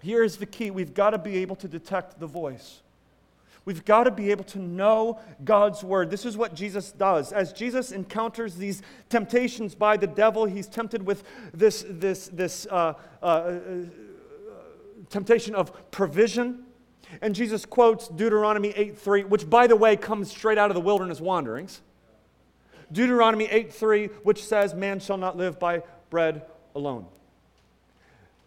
Here's 0.00 0.36
the 0.36 0.46
key 0.46 0.70
we've 0.70 0.94
got 0.94 1.10
to 1.10 1.18
be 1.18 1.38
able 1.38 1.56
to 1.56 1.68
detect 1.68 2.20
the 2.20 2.26
voice. 2.26 2.82
We've 3.68 3.84
got 3.84 4.04
to 4.04 4.10
be 4.10 4.30
able 4.30 4.44
to 4.44 4.58
know 4.58 5.20
God's 5.44 5.84
word. 5.84 6.10
This 6.10 6.24
is 6.24 6.38
what 6.38 6.54
Jesus 6.54 6.90
does. 6.90 7.34
As 7.34 7.52
Jesus 7.52 7.92
encounters 7.92 8.54
these 8.54 8.80
temptations 9.10 9.74
by 9.74 9.98
the 9.98 10.06
devil, 10.06 10.46
he's 10.46 10.66
tempted 10.66 11.04
with 11.04 11.22
this, 11.52 11.84
this, 11.86 12.28
this 12.28 12.66
uh, 12.70 12.94
uh, 13.22 13.26
uh, 13.26 13.58
temptation 15.10 15.54
of 15.54 15.90
provision. 15.90 16.64
And 17.20 17.34
Jesus 17.34 17.66
quotes 17.66 18.08
Deuteronomy 18.08 18.72
8:3, 18.72 19.28
which 19.28 19.50
by 19.50 19.66
the 19.66 19.76
way 19.76 19.96
comes 19.96 20.30
straight 20.30 20.56
out 20.56 20.70
of 20.70 20.74
the 20.74 20.80
wilderness 20.80 21.20
wanderings. 21.20 21.82
Deuteronomy 22.90 23.48
8:3, 23.48 24.08
which 24.22 24.46
says, 24.46 24.72
Man 24.72 24.98
shall 24.98 25.18
not 25.18 25.36
live 25.36 25.58
by 25.58 25.82
bread 26.08 26.40
alone. 26.74 27.04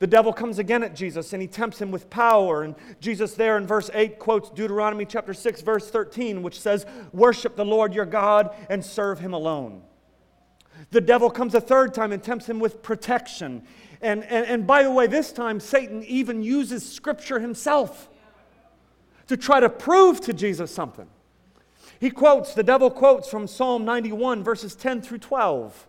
The 0.02 0.08
devil 0.08 0.34
comes 0.34 0.58
again 0.58 0.82
at 0.82 0.96
Jesus 0.96 1.32
and 1.32 1.44
he 1.44 1.48
tempts 1.48 1.80
him 1.80 1.92
with 1.92 2.10
power. 2.10 2.64
And 2.64 2.74
Jesus, 3.00 3.36
there 3.36 3.56
in 3.56 3.68
verse 3.68 3.92
8, 3.94 4.18
quotes 4.18 4.50
Deuteronomy 4.50 5.06
chapter 5.06 5.32
6, 5.32 5.62
verse 5.62 5.92
13, 5.92 6.42
which 6.42 6.60
says, 6.60 6.88
Worship 7.14 7.56
the 7.56 7.64
Lord 7.64 7.94
your 7.94 8.08
God 8.08 8.50
and 8.68 8.84
serve 8.84 9.20
him 9.20 9.34
alone. 9.34 9.84
The 10.90 11.02
devil 11.02 11.30
comes 11.30 11.54
a 11.54 11.62
third 11.62 11.94
time 11.94 12.12
and 12.12 12.24
tempts 12.24 12.48
him 12.48 12.60
with 12.60 12.82
protection. 12.82 13.62
And, 14.02 14.24
and, 14.24 14.48
and 14.48 14.66
by 14.66 14.82
the 14.82 14.90
way, 14.90 15.06
this 15.06 15.32
time 15.32 15.60
Satan 15.60 16.04
even 16.06 16.42
uses 16.42 16.84
scripture 16.92 17.40
himself 17.40 18.10
to 19.28 19.38
try 19.38 19.60
to 19.60 19.70
prove 19.70 20.20
to 20.22 20.34
Jesus 20.34 20.74
something. 20.74 21.08
He 22.00 22.10
quotes, 22.10 22.56
the 22.56 22.64
devil 22.64 22.90
quotes 22.90 23.30
from 23.30 23.46
Psalm 23.46 23.86
91, 23.86 24.44
verses 24.44 24.74
10 24.74 25.04
through 25.04 25.20
12, 25.20 25.88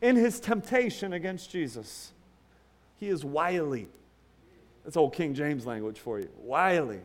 in 0.00 0.14
his 0.14 0.38
temptation 0.38 1.12
against 1.12 1.50
Jesus. 1.50 2.12
He 2.98 3.08
is 3.08 3.24
wily. 3.24 3.88
That's 4.84 4.96
old 4.96 5.14
King 5.14 5.34
James 5.34 5.66
language 5.66 5.98
for 5.98 6.18
you. 6.18 6.28
Wily. 6.38 7.00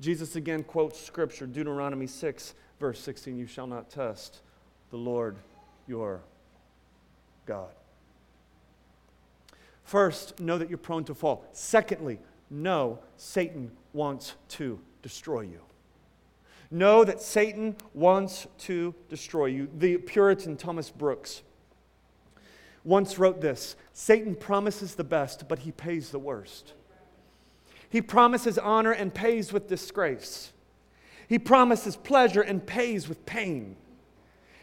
Jesus 0.00 0.36
again 0.36 0.62
quotes 0.62 0.98
scripture, 0.98 1.46
Deuteronomy 1.46 2.06
6, 2.06 2.54
verse 2.78 3.00
16 3.00 3.36
You 3.36 3.46
shall 3.46 3.66
not 3.66 3.90
test 3.90 4.40
the 4.90 4.96
Lord 4.96 5.36
your 5.86 6.20
God. 7.46 7.70
First, 9.84 10.38
know 10.40 10.56
that 10.56 10.68
you're 10.68 10.78
prone 10.78 11.04
to 11.04 11.14
fall. 11.14 11.44
Secondly, 11.52 12.18
know 12.48 12.98
Satan 13.16 13.72
wants 13.92 14.34
to 14.50 14.78
destroy 15.02 15.40
you. 15.40 15.60
Know 16.70 17.04
that 17.04 17.20
Satan 17.20 17.76
wants 17.92 18.46
to 18.58 18.94
destroy 19.08 19.46
you. 19.46 19.68
The 19.78 19.96
Puritan 19.96 20.56
Thomas 20.56 20.90
Brooks 20.90 21.42
once 22.84 23.18
wrote 23.18 23.40
this 23.40 23.76
Satan 23.92 24.34
promises 24.34 24.94
the 24.94 25.04
best, 25.04 25.48
but 25.48 25.60
he 25.60 25.72
pays 25.72 26.10
the 26.10 26.18
worst. 26.18 26.72
He 27.88 28.00
promises 28.00 28.56
honor 28.56 28.92
and 28.92 29.12
pays 29.12 29.52
with 29.52 29.68
disgrace. 29.68 30.52
He 31.28 31.38
promises 31.38 31.96
pleasure 31.96 32.40
and 32.40 32.64
pays 32.64 33.08
with 33.08 33.26
pain. 33.26 33.76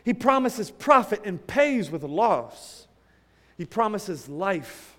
He 0.04 0.14
promises 0.14 0.72
profit 0.72 1.22
and 1.26 1.46
pays 1.46 1.92
with 1.92 2.04
loss. 2.04 2.88
He 3.58 3.66
promises 3.66 4.30
life 4.30 4.98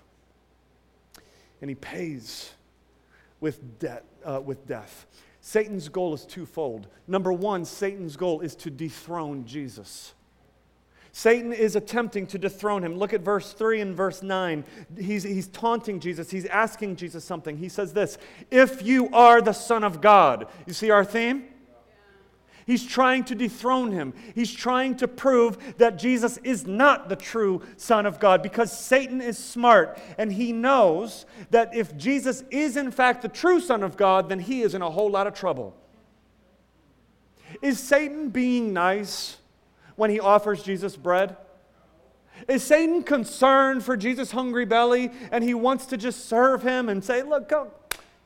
and 1.61 1.69
he 1.69 1.75
pays 1.75 2.51
with, 3.39 3.79
de- 3.79 4.01
uh, 4.23 4.41
with 4.41 4.67
death. 4.67 5.07
Satan's 5.41 5.89
goal 5.89 6.13
is 6.13 6.25
twofold. 6.25 6.87
Number 7.07 7.33
one, 7.33 7.65
Satan's 7.65 8.15
goal 8.15 8.41
is 8.41 8.55
to 8.57 8.69
dethrone 8.69 9.45
Jesus. 9.45 10.13
Satan 11.11 11.51
is 11.51 11.75
attempting 11.75 12.27
to 12.27 12.37
dethrone 12.37 12.83
him. 12.83 12.97
Look 12.97 13.13
at 13.13 13.21
verse 13.21 13.53
3 13.53 13.81
and 13.81 13.95
verse 13.95 14.21
9. 14.21 14.63
He's, 14.97 15.23
he's 15.23 15.47
taunting 15.47 15.99
Jesus. 15.99 16.29
He's 16.29 16.45
asking 16.45 16.97
Jesus 16.97 17.23
something. 17.23 17.57
He 17.57 17.69
says 17.69 17.93
this 17.93 18.17
If 18.51 18.83
you 18.83 19.09
are 19.09 19.41
the 19.41 19.53
Son 19.53 19.83
of 19.83 20.01
God. 20.01 20.47
You 20.65 20.73
see 20.73 20.91
our 20.91 21.03
theme? 21.03 21.45
He's 22.69 22.85
trying 22.85 23.23
to 23.23 23.33
dethrone 23.33 23.91
him. 23.91 24.13
He's 24.35 24.53
trying 24.53 24.97
to 24.97 25.07
prove 25.07 25.57
that 25.79 25.97
Jesus 25.97 26.37
is 26.43 26.67
not 26.67 27.09
the 27.09 27.15
true 27.15 27.63
Son 27.77 28.05
of 28.05 28.19
God 28.19 28.43
because 28.43 28.71
Satan 28.71 29.21
is 29.21 29.39
smart 29.39 29.99
and 30.19 30.31
he 30.31 30.53
knows 30.53 31.25
that 31.49 31.75
if 31.75 31.97
Jesus 31.97 32.43
is 32.51 32.77
in 32.77 32.91
fact 32.91 33.23
the 33.23 33.27
true 33.27 33.59
Son 33.59 33.81
of 33.81 33.97
God, 33.97 34.29
then 34.29 34.37
he 34.37 34.61
is 34.61 34.75
in 34.75 34.83
a 34.83 34.89
whole 34.91 35.09
lot 35.09 35.25
of 35.25 35.33
trouble. 35.33 35.75
Is 37.63 37.79
Satan 37.79 38.29
being 38.29 38.71
nice? 38.71 39.37
When 39.99 40.09
he 40.09 40.19
offers 40.19 40.63
Jesus 40.63 40.95
bread? 40.95 41.35
Is 42.47 42.63
Satan 42.63 43.03
concerned 43.03 43.83
for 43.83 43.97
Jesus' 43.97 44.31
hungry 44.31 44.65
belly 44.65 45.11
and 45.31 45.43
he 45.43 45.53
wants 45.53 45.85
to 45.87 45.97
just 45.97 46.29
serve 46.29 46.63
him 46.63 46.87
and 46.87 47.03
say, 47.03 47.21
Look, 47.21 47.49
come, 47.49 47.67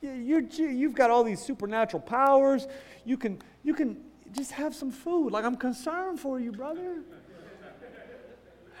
you, 0.00 0.48
you've 0.56 0.94
got 0.94 1.10
all 1.10 1.24
these 1.24 1.40
supernatural 1.40 2.00
powers. 2.00 2.68
You 3.04 3.16
can, 3.16 3.40
you 3.62 3.74
can 3.74 3.96
just 4.32 4.52
have 4.52 4.74
some 4.74 4.90
food. 4.90 5.32
Like, 5.32 5.44
I'm 5.44 5.56
concerned 5.56 6.20
for 6.20 6.38
you, 6.38 6.52
brother. 6.52 7.02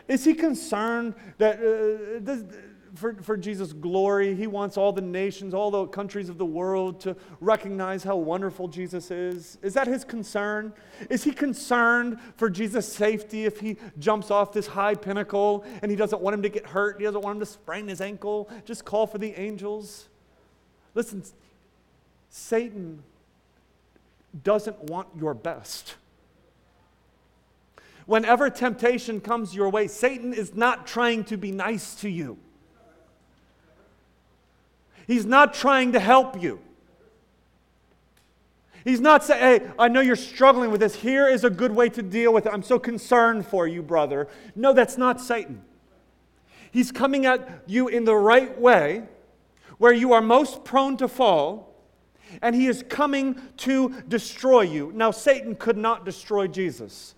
Is 0.06 0.24
he 0.24 0.34
concerned 0.34 1.14
that, 1.38 1.58
uh, 1.58 2.20
does, 2.20 2.44
for, 2.94 3.14
for 3.14 3.36
Jesus' 3.36 3.72
glory. 3.72 4.34
He 4.34 4.46
wants 4.46 4.76
all 4.76 4.92
the 4.92 5.00
nations, 5.00 5.54
all 5.54 5.70
the 5.70 5.86
countries 5.86 6.28
of 6.28 6.38
the 6.38 6.44
world 6.44 7.00
to 7.00 7.16
recognize 7.40 8.04
how 8.04 8.16
wonderful 8.16 8.68
Jesus 8.68 9.10
is. 9.10 9.58
Is 9.62 9.74
that 9.74 9.86
his 9.86 10.04
concern? 10.04 10.72
Is 11.10 11.24
he 11.24 11.32
concerned 11.32 12.18
for 12.36 12.48
Jesus' 12.48 12.90
safety 12.92 13.44
if 13.44 13.60
he 13.60 13.76
jumps 13.98 14.30
off 14.30 14.52
this 14.52 14.66
high 14.66 14.94
pinnacle 14.94 15.64
and 15.82 15.90
he 15.90 15.96
doesn't 15.96 16.22
want 16.22 16.34
him 16.34 16.42
to 16.42 16.48
get 16.48 16.66
hurt? 16.66 16.98
He 16.98 17.04
doesn't 17.04 17.20
want 17.20 17.36
him 17.36 17.40
to 17.40 17.46
sprain 17.46 17.88
his 17.88 18.00
ankle? 18.00 18.48
Just 18.64 18.84
call 18.84 19.06
for 19.06 19.18
the 19.18 19.38
angels. 19.38 20.08
Listen, 20.94 21.24
Satan 22.30 23.02
doesn't 24.42 24.78
want 24.84 25.08
your 25.16 25.34
best. 25.34 25.96
Whenever 28.06 28.50
temptation 28.50 29.20
comes 29.20 29.54
your 29.54 29.70
way, 29.70 29.88
Satan 29.88 30.34
is 30.34 30.54
not 30.54 30.86
trying 30.86 31.24
to 31.24 31.36
be 31.36 31.50
nice 31.50 31.94
to 31.96 32.08
you. 32.08 32.38
He's 35.06 35.26
not 35.26 35.54
trying 35.54 35.92
to 35.92 36.00
help 36.00 36.42
you. 36.42 36.60
He's 38.84 39.00
not 39.00 39.24
saying, 39.24 39.62
hey, 39.62 39.70
I 39.78 39.88
know 39.88 40.00
you're 40.00 40.14
struggling 40.14 40.70
with 40.70 40.80
this. 40.80 40.94
Here 40.94 41.26
is 41.26 41.42
a 41.42 41.50
good 41.50 41.72
way 41.72 41.88
to 41.88 42.02
deal 42.02 42.34
with 42.34 42.46
it. 42.46 42.52
I'm 42.52 42.62
so 42.62 42.78
concerned 42.78 43.46
for 43.46 43.66
you, 43.66 43.82
brother. 43.82 44.28
No, 44.54 44.74
that's 44.74 44.98
not 44.98 45.20
Satan. 45.20 45.62
He's 46.70 46.92
coming 46.92 47.24
at 47.24 47.62
you 47.66 47.88
in 47.88 48.04
the 48.04 48.14
right 48.14 48.60
way, 48.60 49.04
where 49.78 49.92
you 49.92 50.12
are 50.12 50.20
most 50.20 50.64
prone 50.64 50.96
to 50.98 51.08
fall, 51.08 51.74
and 52.42 52.54
he 52.54 52.66
is 52.66 52.84
coming 52.88 53.40
to 53.58 54.02
destroy 54.08 54.62
you. 54.62 54.92
Now, 54.94 55.10
Satan 55.12 55.54
could 55.54 55.78
not 55.78 56.04
destroy 56.04 56.46
Jesus. 56.46 57.14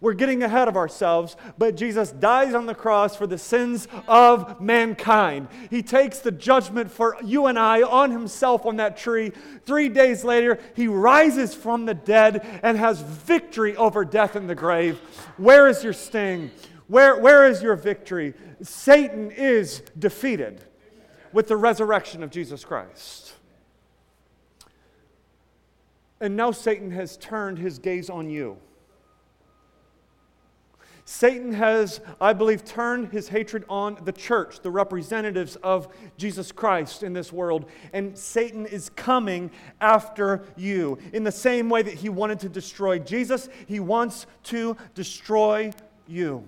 We're 0.00 0.14
getting 0.14 0.42
ahead 0.42 0.66
of 0.66 0.78
ourselves, 0.78 1.36
but 1.58 1.76
Jesus 1.76 2.10
dies 2.10 2.54
on 2.54 2.64
the 2.64 2.74
cross 2.74 3.14
for 3.16 3.26
the 3.26 3.36
sins 3.36 3.86
of 4.08 4.58
mankind. 4.58 5.48
He 5.68 5.82
takes 5.82 6.20
the 6.20 6.32
judgment 6.32 6.90
for 6.90 7.16
you 7.22 7.46
and 7.46 7.58
I 7.58 7.82
on 7.82 8.10
himself 8.10 8.64
on 8.64 8.76
that 8.76 8.96
tree. 8.96 9.32
Three 9.66 9.90
days 9.90 10.24
later, 10.24 10.58
he 10.74 10.88
rises 10.88 11.54
from 11.54 11.84
the 11.84 11.92
dead 11.92 12.46
and 12.62 12.78
has 12.78 13.02
victory 13.02 13.76
over 13.76 14.06
death 14.06 14.36
and 14.36 14.48
the 14.48 14.54
grave. 14.54 14.98
Where 15.36 15.68
is 15.68 15.84
your 15.84 15.92
sting? 15.92 16.50
Where, 16.88 17.20
where 17.20 17.46
is 17.46 17.62
your 17.62 17.76
victory? 17.76 18.32
Satan 18.62 19.30
is 19.30 19.82
defeated 19.98 20.64
with 21.32 21.46
the 21.48 21.56
resurrection 21.56 22.22
of 22.22 22.30
Jesus 22.30 22.64
Christ. 22.64 23.34
And 26.20 26.36
now 26.36 26.52
Satan 26.52 26.90
has 26.90 27.18
turned 27.18 27.58
his 27.58 27.78
gaze 27.78 28.08
on 28.08 28.30
you. 28.30 28.56
Satan 31.10 31.52
has, 31.54 32.00
I 32.20 32.32
believe, 32.32 32.64
turned 32.64 33.10
his 33.10 33.28
hatred 33.28 33.64
on 33.68 33.98
the 34.04 34.12
church, 34.12 34.60
the 34.60 34.70
representatives 34.70 35.56
of 35.56 35.88
Jesus 36.16 36.52
Christ 36.52 37.02
in 37.02 37.12
this 37.12 37.32
world. 37.32 37.64
And 37.92 38.16
Satan 38.16 38.64
is 38.64 38.90
coming 38.90 39.50
after 39.80 40.44
you. 40.56 40.98
In 41.12 41.24
the 41.24 41.32
same 41.32 41.68
way 41.68 41.82
that 41.82 41.94
he 41.94 42.08
wanted 42.08 42.38
to 42.40 42.48
destroy 42.48 43.00
Jesus, 43.00 43.48
he 43.66 43.80
wants 43.80 44.26
to 44.44 44.76
destroy 44.94 45.72
you. 46.06 46.46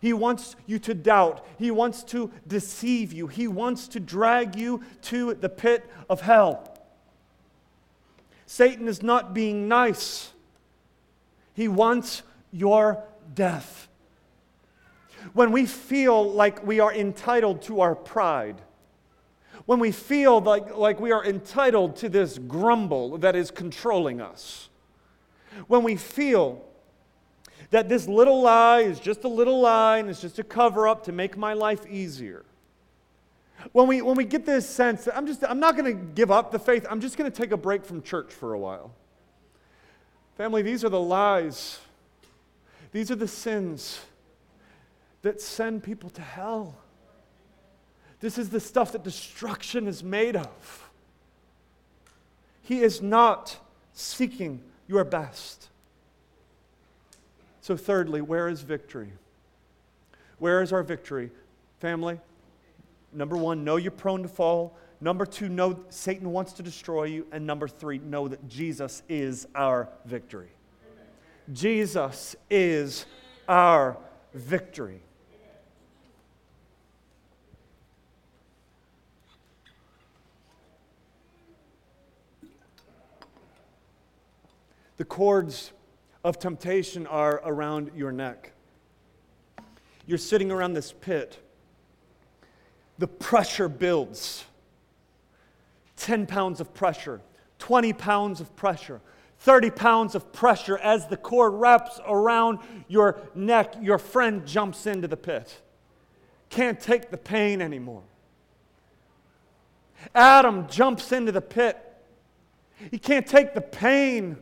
He 0.00 0.12
wants 0.12 0.56
you 0.66 0.80
to 0.80 0.94
doubt. 0.94 1.46
He 1.58 1.70
wants 1.70 2.02
to 2.06 2.28
deceive 2.48 3.12
you. 3.12 3.28
He 3.28 3.46
wants 3.46 3.86
to 3.86 4.00
drag 4.00 4.56
you 4.56 4.82
to 5.02 5.34
the 5.34 5.48
pit 5.48 5.88
of 6.10 6.22
hell. 6.22 6.76
Satan 8.46 8.88
is 8.88 9.00
not 9.00 9.32
being 9.32 9.68
nice. 9.68 10.32
He 11.54 11.68
wants 11.68 12.24
your 12.52 13.02
death. 13.34 13.88
When 15.32 15.52
we 15.52 15.66
feel 15.66 16.30
like 16.30 16.64
we 16.66 16.80
are 16.80 16.92
entitled 16.92 17.62
to 17.62 17.80
our 17.80 17.94
pride, 17.94 18.60
when 19.66 19.78
we 19.78 19.92
feel 19.92 20.40
like, 20.40 20.76
like 20.76 21.00
we 21.00 21.12
are 21.12 21.24
entitled 21.24 21.96
to 21.96 22.08
this 22.08 22.38
grumble 22.38 23.18
that 23.18 23.36
is 23.36 23.50
controlling 23.50 24.20
us, 24.20 24.68
when 25.68 25.82
we 25.82 25.96
feel 25.96 26.64
that 27.70 27.88
this 27.88 28.08
little 28.08 28.42
lie 28.42 28.80
is 28.80 29.00
just 29.00 29.24
a 29.24 29.28
little 29.28 29.60
lie 29.60 29.98
and 29.98 30.10
it's 30.10 30.20
just 30.20 30.38
a 30.38 30.44
cover 30.44 30.88
up 30.88 31.04
to 31.04 31.12
make 31.12 31.36
my 31.36 31.52
life 31.52 31.86
easier. 31.86 32.44
When 33.70 33.86
we, 33.86 34.02
when 34.02 34.16
we 34.16 34.24
get 34.24 34.44
this 34.44 34.68
sense 34.68 35.04
that 35.04 35.16
I'm 35.16 35.26
just 35.26 35.44
I'm 35.44 35.60
not 35.60 35.76
going 35.76 35.96
to 35.96 36.04
give 36.14 36.30
up 36.30 36.50
the 36.50 36.58
faith, 36.58 36.84
I'm 36.90 37.00
just 37.00 37.16
going 37.16 37.30
to 37.30 37.36
take 37.36 37.52
a 37.52 37.56
break 37.56 37.84
from 37.84 38.02
church 38.02 38.32
for 38.32 38.54
a 38.54 38.58
while. 38.58 38.92
Family, 40.36 40.62
these 40.62 40.84
are 40.84 40.88
the 40.88 41.00
lies 41.00 41.78
these 42.92 43.10
are 43.10 43.16
the 43.16 43.28
sins 43.28 44.00
that 45.22 45.40
send 45.40 45.82
people 45.82 46.10
to 46.10 46.20
hell. 46.20 46.76
This 48.20 48.38
is 48.38 48.50
the 48.50 48.60
stuff 48.60 48.92
that 48.92 49.02
destruction 49.02 49.88
is 49.88 50.04
made 50.04 50.36
of. 50.36 50.90
He 52.62 52.82
is 52.82 53.02
not 53.02 53.56
seeking 53.92 54.62
your 54.86 55.04
best. 55.04 55.68
So, 57.60 57.76
thirdly, 57.76 58.20
where 58.20 58.48
is 58.48 58.60
victory? 58.60 59.12
Where 60.38 60.62
is 60.62 60.72
our 60.72 60.82
victory? 60.82 61.30
Family, 61.80 62.20
number 63.12 63.36
one, 63.36 63.64
know 63.64 63.76
you're 63.76 63.90
prone 63.90 64.22
to 64.22 64.28
fall. 64.28 64.76
Number 65.00 65.26
two, 65.26 65.48
know 65.48 65.80
Satan 65.88 66.30
wants 66.30 66.52
to 66.54 66.62
destroy 66.62 67.04
you. 67.04 67.26
And 67.32 67.46
number 67.46 67.66
three, 67.66 67.98
know 67.98 68.28
that 68.28 68.48
Jesus 68.48 69.02
is 69.08 69.48
our 69.54 69.88
victory. 70.04 70.50
Jesus 71.50 72.36
is 72.50 73.06
our 73.48 73.96
victory. 74.34 75.00
The 84.98 85.04
cords 85.04 85.72
of 86.22 86.38
temptation 86.38 87.06
are 87.08 87.40
around 87.44 87.90
your 87.96 88.12
neck. 88.12 88.52
You're 90.06 90.18
sitting 90.18 90.52
around 90.52 90.74
this 90.74 90.92
pit. 90.92 91.38
The 92.98 93.08
pressure 93.08 93.68
builds 93.68 94.44
10 95.96 96.26
pounds 96.26 96.60
of 96.60 96.72
pressure, 96.72 97.20
20 97.58 97.92
pounds 97.94 98.40
of 98.40 98.54
pressure, 98.54 99.00
30 99.42 99.70
pounds 99.70 100.14
of 100.14 100.32
pressure 100.32 100.78
as 100.78 101.08
the 101.08 101.16
cord 101.16 101.54
wraps 101.54 101.98
around 102.06 102.60
your 102.86 103.20
neck, 103.34 103.74
your 103.80 103.98
friend 103.98 104.46
jumps 104.46 104.86
into 104.86 105.08
the 105.08 105.16
pit. 105.16 105.60
Can't 106.48 106.78
take 106.78 107.10
the 107.10 107.16
pain 107.16 107.60
anymore. 107.60 108.04
Adam 110.14 110.68
jumps 110.68 111.10
into 111.10 111.32
the 111.32 111.40
pit. 111.40 111.76
He 112.92 112.98
can't 112.98 113.26
take 113.26 113.52
the 113.52 113.60
pain 113.60 114.36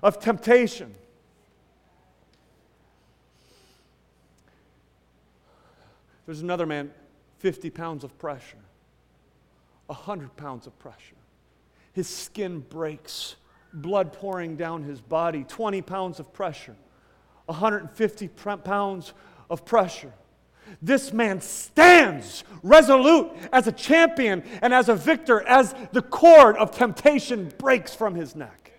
of 0.00 0.20
temptation. 0.20 0.94
There's 6.26 6.42
another 6.42 6.66
man, 6.66 6.92
50 7.38 7.70
pounds 7.70 8.04
of 8.04 8.16
pressure, 8.16 8.58
100 9.86 10.36
pounds 10.36 10.68
of 10.68 10.78
pressure. 10.78 11.16
His 11.92 12.08
skin 12.08 12.60
breaks 12.60 13.34
blood 13.72 14.12
pouring 14.12 14.56
down 14.56 14.82
his 14.82 15.00
body, 15.00 15.44
20 15.44 15.82
pounds 15.82 16.20
of 16.20 16.32
pressure, 16.32 16.76
150 17.46 18.28
pounds 18.28 19.12
of 19.48 19.64
pressure. 19.64 20.12
This 20.80 21.12
man 21.12 21.40
stands 21.40 22.44
resolute 22.62 23.32
as 23.52 23.66
a 23.66 23.72
champion 23.72 24.44
and 24.62 24.72
as 24.72 24.88
a 24.88 24.94
victor 24.94 25.42
as 25.42 25.74
the 25.92 26.02
cord 26.02 26.56
of 26.56 26.70
temptation 26.70 27.52
breaks 27.58 27.94
from 27.94 28.14
his 28.14 28.36
neck. 28.36 28.72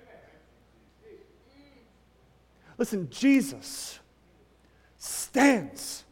Listen, 2.78 3.10
Jesus 3.10 4.00
stands 4.98 6.04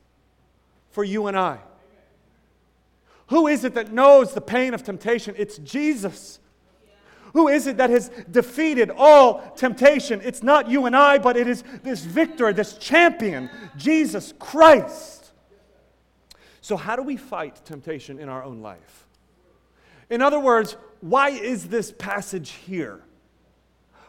for 0.91 1.03
you 1.03 1.27
and 1.27 1.37
I. 1.37 1.59
Who 3.27 3.47
is 3.47 3.63
it 3.63 3.75
that 3.75 3.91
knows 3.91 4.33
the 4.33 4.41
pain 4.41 4.73
of 4.73 4.83
temptation? 4.83 5.35
It's 5.37 5.57
Jesus. 5.59 6.39
Who 7.33 7.47
is 7.47 7.67
it 7.67 7.77
that 7.77 7.89
has 7.89 8.09
defeated 8.29 8.91
all 8.95 9.41
temptation? 9.55 10.21
It's 10.23 10.41
not 10.41 10.69
you 10.69 10.85
and 10.85 10.95
I, 10.95 11.17
but 11.17 11.37
it 11.37 11.47
is 11.47 11.63
this 11.83 12.03
victor, 12.03 12.51
this 12.53 12.77
champion, 12.77 13.49
Jesus 13.77 14.33
Christ. 14.39 15.31
So, 16.61 16.75
how 16.75 16.95
do 16.95 17.03
we 17.03 17.17
fight 17.17 17.61
temptation 17.65 18.19
in 18.19 18.29
our 18.29 18.43
own 18.43 18.61
life? 18.61 19.07
In 20.09 20.21
other 20.21 20.39
words, 20.39 20.75
why 21.01 21.29
is 21.29 21.67
this 21.67 21.91
passage 21.91 22.51
here? 22.51 23.01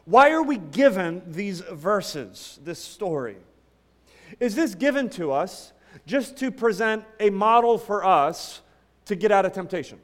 Why 0.04 0.30
are 0.30 0.42
we 0.42 0.56
given 0.56 1.22
these 1.26 1.60
verses, 1.60 2.58
this 2.64 2.78
story? 2.78 3.36
Is 4.40 4.54
this 4.54 4.74
given 4.74 5.10
to 5.10 5.32
us 5.32 5.72
just 6.06 6.36
to 6.38 6.50
present 6.50 7.04
a 7.18 7.30
model 7.30 7.78
for 7.78 8.04
us 8.04 8.62
to 9.04 9.14
get 9.14 9.30
out 9.30 9.44
of 9.44 9.52
temptation? 9.52 9.98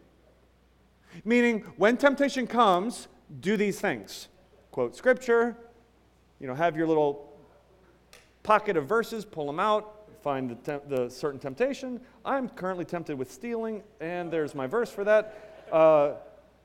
Meaning, 1.25 1.64
when 1.77 1.97
temptation 1.97 2.47
comes, 2.47 3.09
do 3.41 3.57
these 3.57 3.81
things 3.81 4.29
quote 4.71 4.95
scripture, 4.95 5.57
you 6.39 6.47
know, 6.47 6.55
have 6.55 6.77
your 6.77 6.87
little 6.87 7.33
pocket 8.43 8.77
of 8.77 8.87
verses, 8.87 9.25
pull 9.25 9.47
them 9.47 9.59
out, 9.59 10.07
find 10.23 10.51
the, 10.51 10.55
temp- 10.57 10.89
the 10.89 11.09
certain 11.09 11.41
temptation. 11.41 11.99
I'm 12.25 12.51
currently 12.51 12.85
tempted 12.85 13.17
with 13.17 13.33
stealing, 13.33 13.83
and 14.01 14.31
there's 14.31 14.55
my 14.55 14.67
verse 14.67 14.91
for 14.91 15.03
that. 15.05 15.67
Uh, 15.73 16.12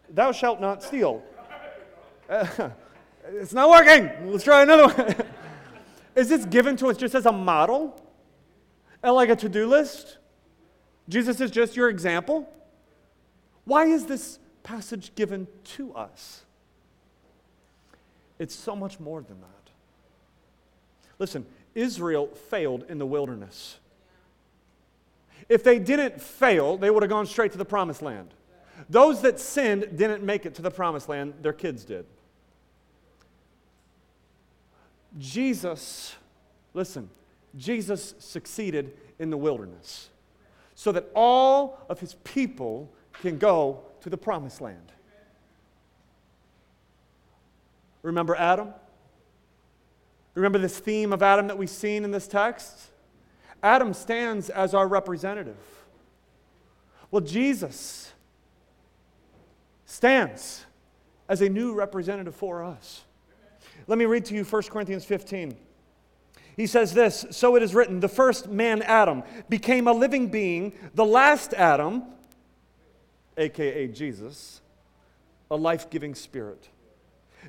Thou 0.09 0.31
shalt 0.33 0.59
not 0.59 0.83
steal. 0.83 1.23
it's 2.29 3.53
not 3.53 3.69
working. 3.69 4.29
Let's 4.29 4.43
try 4.43 4.63
another 4.63 4.87
one. 4.87 5.15
Is 6.15 6.27
this 6.27 6.45
given 6.45 6.75
to 6.77 6.87
us 6.87 6.97
just 6.97 7.15
as 7.15 7.25
a 7.25 7.31
model? 7.31 8.01
And 9.01 9.13
like 9.13 9.29
a 9.29 9.35
to 9.37 9.47
do 9.47 9.67
list? 9.67 10.17
Jesus 11.07 11.41
is 11.41 11.49
just 11.49 11.75
your 11.75 11.89
example? 11.89 12.47
Why 13.71 13.85
is 13.85 14.05
this 14.05 14.37
passage 14.63 15.15
given 15.15 15.47
to 15.75 15.93
us? 15.95 16.43
It's 18.37 18.53
so 18.53 18.75
much 18.75 18.99
more 18.99 19.21
than 19.21 19.39
that. 19.39 19.71
Listen, 21.19 21.45
Israel 21.73 22.27
failed 22.49 22.83
in 22.89 22.97
the 22.97 23.05
wilderness. 23.05 23.77
If 25.47 25.63
they 25.63 25.79
didn't 25.79 26.21
fail, 26.21 26.75
they 26.75 26.89
would 26.89 27.01
have 27.01 27.09
gone 27.09 27.25
straight 27.25 27.53
to 27.53 27.57
the 27.57 27.63
promised 27.63 28.01
land. 28.01 28.33
Those 28.89 29.21
that 29.21 29.39
sinned 29.39 29.97
didn't 29.97 30.21
make 30.21 30.45
it 30.45 30.53
to 30.55 30.61
the 30.61 30.69
promised 30.69 31.07
land, 31.07 31.35
their 31.41 31.53
kids 31.53 31.85
did. 31.85 32.05
Jesus, 35.17 36.13
listen, 36.73 37.09
Jesus 37.55 38.15
succeeded 38.19 38.97
in 39.17 39.29
the 39.29 39.37
wilderness 39.37 40.09
so 40.75 40.91
that 40.91 41.09
all 41.15 41.79
of 41.87 42.01
his 42.01 42.15
people 42.25 42.91
can 43.21 43.37
go 43.37 43.81
to 44.01 44.09
the 44.09 44.17
promised 44.17 44.59
land. 44.59 44.91
Remember 48.01 48.35
Adam? 48.35 48.73
Remember 50.33 50.57
this 50.57 50.79
theme 50.79 51.13
of 51.13 51.21
Adam 51.21 51.47
that 51.47 51.57
we've 51.57 51.69
seen 51.69 52.03
in 52.03 52.11
this 52.11 52.27
text? 52.27 52.77
Adam 53.61 53.93
stands 53.93 54.49
as 54.49 54.73
our 54.73 54.87
representative. 54.87 55.57
Well, 57.11 57.21
Jesus 57.21 58.11
stands 59.85 60.65
as 61.29 61.41
a 61.41 61.49
new 61.49 61.73
representative 61.73 62.35
for 62.35 62.63
us. 62.63 63.03
Let 63.87 63.97
me 63.97 64.05
read 64.05 64.25
to 64.25 64.33
you 64.33 64.43
1 64.43 64.63
Corinthians 64.63 65.05
15. 65.05 65.55
He 66.55 66.67
says 66.67 66.93
this 66.93 67.25
So 67.31 67.55
it 67.55 67.63
is 67.63 67.75
written, 67.75 67.99
the 67.99 68.07
first 68.07 68.47
man, 68.47 68.81
Adam, 68.81 69.23
became 69.49 69.87
a 69.87 69.93
living 69.93 70.27
being, 70.27 70.73
the 70.95 71.05
last 71.05 71.53
Adam, 71.53 72.03
aka 73.37 73.87
Jesus, 73.87 74.61
a 75.49 75.55
life 75.55 75.89
giving 75.89 76.15
spirit. 76.15 76.69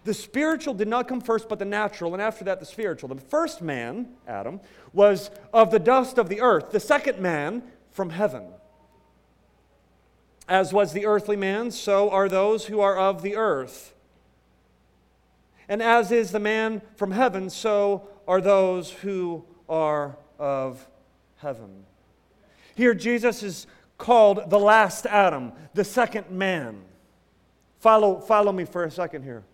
The 0.04 0.14
spiritual 0.14 0.74
did 0.74 0.88
not 0.88 1.06
come 1.06 1.20
first, 1.20 1.48
but 1.48 1.58
the 1.58 1.64
natural, 1.64 2.14
and 2.14 2.22
after 2.22 2.44
that, 2.44 2.60
the 2.60 2.66
spiritual. 2.66 3.08
The 3.08 3.20
first 3.20 3.60
man, 3.60 4.08
Adam, 4.26 4.60
was 4.92 5.30
of 5.52 5.70
the 5.70 5.78
dust 5.78 6.18
of 6.18 6.28
the 6.28 6.40
earth, 6.40 6.70
the 6.70 6.80
second 6.80 7.18
man, 7.18 7.62
from 7.90 8.10
heaven. 8.10 8.44
As 10.48 10.72
was 10.72 10.92
the 10.92 11.06
earthly 11.06 11.36
man, 11.36 11.70
so 11.70 12.10
are 12.10 12.28
those 12.28 12.66
who 12.66 12.80
are 12.80 12.98
of 12.98 13.22
the 13.22 13.36
earth. 13.36 13.94
And 15.68 15.82
as 15.82 16.10
is 16.10 16.32
the 16.32 16.40
man 16.40 16.82
from 16.96 17.12
heaven, 17.12 17.48
so 17.50 18.08
are 18.26 18.40
those 18.40 18.90
who 18.90 19.44
are 19.68 20.16
of 20.38 20.86
heaven. 21.36 21.84
Here, 22.74 22.94
Jesus 22.94 23.42
is 23.42 23.66
called 24.02 24.50
the 24.50 24.58
last 24.58 25.06
Adam, 25.06 25.52
the 25.74 25.84
second 25.84 26.28
man. 26.28 26.82
Follow, 27.78 28.18
follow 28.18 28.50
me 28.50 28.64
for 28.64 28.82
a 28.82 28.90
second 28.90 29.22
here. 29.22 29.44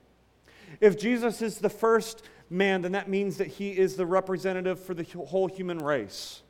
If 0.80 0.98
Jesus 0.98 1.42
is 1.42 1.58
the 1.58 1.68
first 1.68 2.22
man, 2.48 2.80
then 2.80 2.92
that 2.92 3.10
means 3.10 3.36
that 3.36 3.46
he 3.46 3.72
is 3.72 3.96
the 3.96 4.06
representative 4.06 4.80
for 4.80 4.94
the 4.94 5.04
whole 5.04 5.48
human 5.48 5.76
race. 5.78 6.40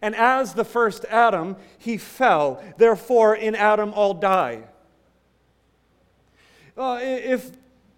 And 0.00 0.14
as 0.14 0.54
the 0.54 0.64
first 0.64 1.04
Adam, 1.06 1.56
he 1.76 1.96
fell. 1.96 2.62
Therefore, 2.78 3.34
in 3.34 3.56
Adam, 3.56 3.92
all 3.92 4.14
die. 4.14 4.62
Uh, 6.76 7.00
if 7.02 7.50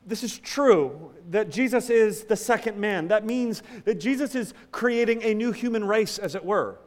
this 0.07 0.25
is 0.25 0.39
true, 0.39 1.13
that 1.29 1.51
Jesus 1.51 1.91
is 1.91 2.25
the 2.25 2.37
second 2.37 2.79
man, 2.79 3.09
that 3.09 3.27
means 3.27 3.63
that 3.85 3.97
Jesus 3.97 4.35
is 4.35 4.55
creating 4.73 5.23
a 5.25 5.35
new 5.35 5.53
human 5.53 5.85
race, 5.85 6.17
as 6.17 6.35
it 6.35 6.45
were. 6.45 6.79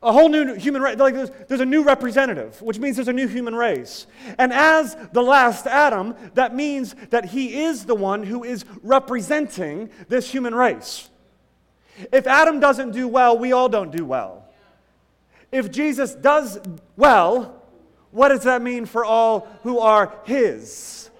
A 0.00 0.12
whole 0.12 0.28
new 0.28 0.54
human 0.54 0.80
race. 0.80 0.96
Like 0.96 1.14
there's, 1.14 1.30
there's, 1.48 1.60
a 1.60 1.66
new 1.66 1.82
representative, 1.82 2.62
which 2.62 2.78
means 2.78 2.96
there's 2.96 3.08
a 3.08 3.12
new 3.12 3.26
human 3.26 3.54
race. 3.54 4.06
And 4.38 4.52
as 4.52 4.96
the 5.12 5.22
last 5.22 5.66
Adam, 5.66 6.14
that 6.34 6.54
means 6.54 6.94
that 7.10 7.24
he 7.26 7.62
is 7.62 7.84
the 7.84 7.96
one 7.96 8.22
who 8.22 8.44
is 8.44 8.64
representing 8.82 9.90
this 10.08 10.30
human 10.30 10.54
race. 10.54 11.10
If 12.12 12.28
Adam 12.28 12.60
doesn't 12.60 12.92
do 12.92 13.08
well, 13.08 13.36
we 13.36 13.52
all 13.52 13.68
don't 13.68 13.90
do 13.90 14.04
well. 14.04 14.44
If 15.50 15.70
Jesus 15.72 16.14
does 16.14 16.60
well, 16.96 17.60
what 18.12 18.28
does 18.28 18.44
that 18.44 18.62
mean 18.62 18.86
for 18.86 19.04
all 19.04 19.48
who 19.62 19.80
are 19.80 20.14
his? 20.24 21.10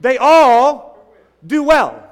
They 0.00 0.18
all 0.18 1.04
do 1.44 1.62
well. 1.62 2.06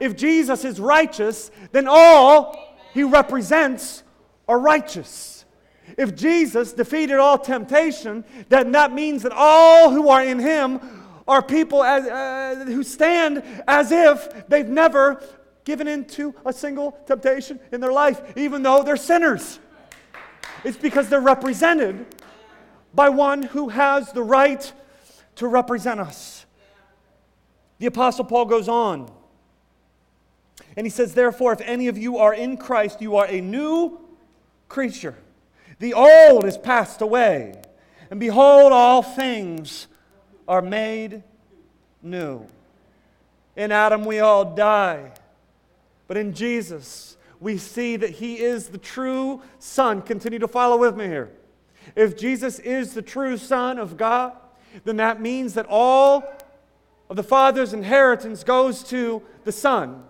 If 0.00 0.16
Jesus 0.16 0.64
is 0.64 0.80
righteous, 0.80 1.50
then 1.72 1.86
all 1.88 2.76
he 2.94 3.04
represents 3.04 4.02
are 4.48 4.58
righteous. 4.58 5.44
If 5.96 6.14
Jesus 6.14 6.72
defeated 6.72 7.18
all 7.18 7.38
temptation, 7.38 8.24
then 8.48 8.72
that 8.72 8.92
means 8.92 9.22
that 9.22 9.32
all 9.32 9.90
who 9.90 10.08
are 10.08 10.24
in 10.24 10.38
him 10.38 10.80
are 11.28 11.42
people 11.42 11.82
as, 11.82 12.06
uh, 12.06 12.64
who 12.66 12.82
stand 12.82 13.42
as 13.66 13.90
if 13.92 14.48
they've 14.48 14.68
never 14.68 15.22
given 15.64 15.88
into 15.88 16.34
a 16.44 16.52
single 16.52 16.92
temptation 17.06 17.58
in 17.72 17.80
their 17.80 17.92
life, 17.92 18.36
even 18.36 18.62
though 18.62 18.82
they're 18.82 18.96
sinners. 18.96 19.58
It's 20.64 20.76
because 20.76 21.08
they're 21.08 21.20
represented 21.20 22.06
by 22.94 23.08
one 23.08 23.42
who 23.42 23.68
has 23.68 24.12
the 24.12 24.22
right 24.22 24.72
to 25.36 25.48
represent 25.48 26.00
us. 26.00 26.46
The 27.78 27.86
Apostle 27.86 28.24
Paul 28.24 28.46
goes 28.46 28.68
on 28.68 29.10
and 30.76 30.86
he 30.86 30.90
says, 30.90 31.14
Therefore, 31.14 31.52
if 31.52 31.60
any 31.62 31.88
of 31.88 31.98
you 31.98 32.18
are 32.18 32.32
in 32.32 32.56
Christ, 32.56 33.02
you 33.02 33.16
are 33.16 33.26
a 33.26 33.40
new 33.40 34.05
creature. 34.68 35.16
The 35.78 35.94
old 35.94 36.44
is 36.44 36.56
passed 36.56 37.02
away, 37.02 37.54
and 38.10 38.18
behold, 38.18 38.72
all 38.72 39.02
things 39.02 39.86
are 40.48 40.62
made 40.62 41.22
new. 42.02 42.46
In 43.56 43.72
Adam, 43.72 44.04
we 44.04 44.20
all 44.20 44.54
die. 44.54 45.12
But 46.08 46.16
in 46.16 46.32
Jesus, 46.32 47.16
we 47.40 47.58
see 47.58 47.96
that 47.96 48.10
he 48.10 48.40
is 48.40 48.68
the 48.68 48.78
true 48.78 49.42
Son. 49.58 50.02
Continue 50.02 50.38
to 50.38 50.48
follow 50.48 50.76
with 50.76 50.96
me 50.96 51.06
here. 51.06 51.30
If 51.94 52.16
Jesus 52.16 52.58
is 52.60 52.94
the 52.94 53.02
true 53.02 53.36
Son 53.36 53.78
of 53.78 53.96
God, 53.96 54.32
then 54.84 54.96
that 54.96 55.20
means 55.20 55.54
that 55.54 55.66
all 55.68 56.24
of 57.08 57.16
the 57.16 57.22
Father's 57.22 57.72
inheritance 57.72 58.44
goes 58.44 58.82
to 58.84 59.22
the 59.44 59.52
Son. 59.52 60.02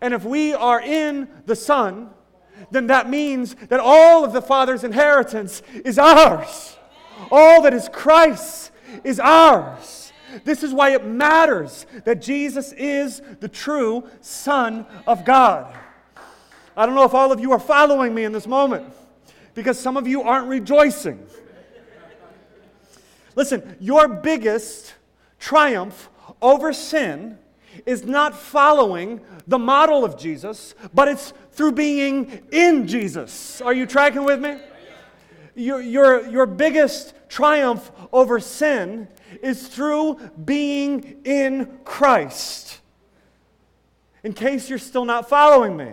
And 0.00 0.14
if 0.14 0.24
we 0.24 0.54
are 0.54 0.80
in 0.80 1.28
the 1.46 1.56
Son, 1.56 2.10
then 2.70 2.86
that 2.88 3.08
means 3.08 3.54
that 3.68 3.80
all 3.80 4.24
of 4.24 4.32
the 4.32 4.42
Father's 4.42 4.84
inheritance 4.84 5.62
is 5.84 5.98
ours. 5.98 6.76
All 7.30 7.62
that 7.62 7.74
is 7.74 7.88
Christ 7.92 8.70
is 9.02 9.20
ours. 9.20 10.12
This 10.44 10.62
is 10.62 10.72
why 10.72 10.90
it 10.90 11.04
matters 11.06 11.86
that 12.04 12.20
Jesus 12.20 12.72
is 12.72 13.22
the 13.40 13.48
true 13.48 14.08
Son 14.20 14.86
of 15.06 15.24
God. 15.24 15.72
I 16.76 16.86
don't 16.86 16.94
know 16.96 17.04
if 17.04 17.14
all 17.14 17.30
of 17.30 17.38
you 17.38 17.52
are 17.52 17.60
following 17.60 18.14
me 18.14 18.24
in 18.24 18.32
this 18.32 18.46
moment 18.46 18.92
because 19.54 19.78
some 19.78 19.96
of 19.96 20.08
you 20.08 20.22
aren't 20.22 20.48
rejoicing. 20.48 21.24
Listen, 23.36 23.76
your 23.80 24.08
biggest 24.08 24.94
triumph 25.38 26.08
over 26.42 26.72
sin 26.72 27.38
is 27.86 28.04
not 28.04 28.34
following 28.34 29.20
the 29.46 29.58
model 29.58 30.04
of 30.04 30.16
Jesus, 30.16 30.74
but 30.92 31.08
it's 31.08 31.32
through 31.54 31.72
being 31.72 32.42
in 32.52 32.86
Jesus. 32.86 33.60
Are 33.60 33.72
you 33.72 33.86
tracking 33.86 34.24
with 34.24 34.40
me? 34.40 34.58
Your, 35.54 35.80
your, 35.80 36.26
your 36.28 36.46
biggest 36.46 37.14
triumph 37.28 37.90
over 38.12 38.40
sin 38.40 39.08
is 39.42 39.68
through 39.68 40.18
being 40.44 41.20
in 41.24 41.78
Christ. 41.84 42.80
In 44.22 44.32
case 44.32 44.68
you're 44.68 44.78
still 44.78 45.04
not 45.04 45.28
following 45.28 45.76
me, 45.76 45.92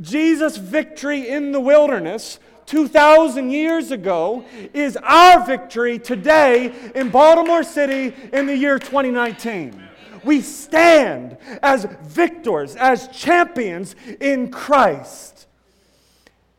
Jesus' 0.00 0.56
victory 0.56 1.28
in 1.28 1.52
the 1.52 1.60
wilderness 1.60 2.38
2,000 2.66 3.50
years 3.50 3.90
ago 3.90 4.44
is 4.72 4.96
our 4.96 5.44
victory 5.44 5.98
today 5.98 6.72
in 6.94 7.10
Baltimore 7.10 7.62
City 7.62 8.14
in 8.32 8.46
the 8.46 8.56
year 8.56 8.78
2019. 8.78 9.88
We 10.24 10.40
stand 10.40 11.36
as 11.62 11.86
victors, 12.02 12.76
as 12.76 13.08
champions 13.08 13.96
in 14.20 14.50
Christ. 14.50 15.46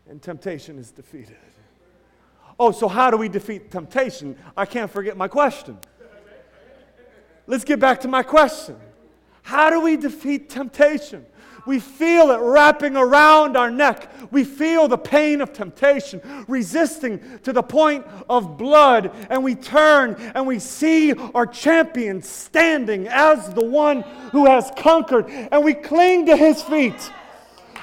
And 0.10 0.22
temptation 0.22 0.78
is 0.78 0.92
defeated. 0.92 1.38
Oh, 2.60 2.72
so 2.72 2.88
how 2.88 3.10
do 3.10 3.18
we 3.18 3.30
defeat 3.30 3.72
temptation? 3.72 4.38
I 4.56 4.66
can't 4.66 4.92
forget 4.92 5.18
my 5.18 5.28
question. 5.28 5.78
Let's 7.48 7.64
get 7.64 7.80
back 7.80 8.02
to 8.02 8.08
my 8.08 8.24
question. 8.24 8.78
How 9.44 9.70
do 9.70 9.82
we 9.82 9.98
defeat 9.98 10.50
temptation? 10.50 11.26
We 11.66 11.80
feel 11.80 12.32
it 12.32 12.40
wrapping 12.40 12.98
around 12.98 13.56
our 13.56 13.72
neck. 13.72 14.12
We 14.32 14.44
feel 14.44 14.88
the 14.88 14.98
pain 14.98 15.40
of 15.40 15.54
temptation, 15.54 16.22
resisting 16.48 17.22
to 17.44 17.54
the 17.54 17.64
point 17.64 18.06
of 18.28 18.58
blood. 18.58 19.12
And 19.30 19.44
we 19.44 19.56
turn 19.56 20.16
and 20.36 20.46
we 20.46 20.60
see 20.60 21.14
our 21.34 21.46
champion 21.46 22.22
standing 22.22 23.08
as 23.08 23.54
the 23.54 23.64
one 23.64 24.02
who 24.32 24.46
has 24.46 24.72
conquered. 24.78 25.30
And 25.30 25.64
we 25.64 25.74
cling 25.74 26.26
to 26.26 26.36
his 26.36 26.62
feet. 26.62 27.12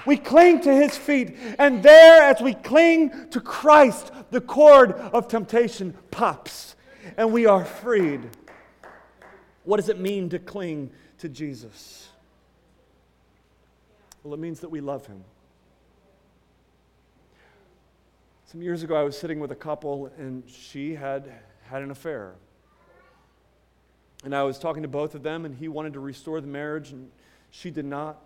We 0.07 0.17
cling 0.19 0.61
to 0.63 0.75
his 0.75 0.97
feet. 0.97 1.37
And 1.59 1.83
there, 1.83 2.23
as 2.23 2.43
we 2.43 2.55
cling 2.55 3.31
to 3.31 3.41
Christ, 3.41 4.13
the 4.31 4.41
cord 4.41 4.93
of 4.93 5.29
temptation 5.29 5.97
pops 6.11 6.77
and 7.17 7.33
we 7.33 7.47
are 7.47 7.65
freed. 7.65 8.29
What 9.65 9.77
does 9.77 9.89
it 9.89 10.01
mean 10.01 10.29
to 10.31 10.39
cling 10.39 10.91
to 11.21 11.29
Jesus? 11.29 12.09
Well, 14.23 14.35
it 14.35 14.41
means 14.41 14.61
that 14.61 14.69
we 14.69 14.81
love 14.81 15.07
him. 15.07 15.25
Some 18.47 18.63
years 18.63 18.83
ago, 18.83 18.97
I 18.97 19.03
was 19.03 19.17
sitting 19.17 19.39
with 19.39 19.53
a 19.53 19.57
couple, 19.57 20.11
and 20.19 20.43
she 20.49 20.95
had 20.95 21.33
had 21.63 21.83
an 21.83 21.91
affair. 21.91 22.35
And 24.25 24.35
I 24.35 24.43
was 24.43 24.59
talking 24.59 24.83
to 24.83 24.89
both 24.89 25.15
of 25.15 25.23
them, 25.23 25.45
and 25.45 25.55
he 25.55 25.69
wanted 25.69 25.93
to 25.95 26.01
restore 26.01 26.41
the 26.41 26.47
marriage, 26.47 26.91
and 26.91 27.11
she 27.51 27.71
did 27.71 27.85
not. 27.85 28.19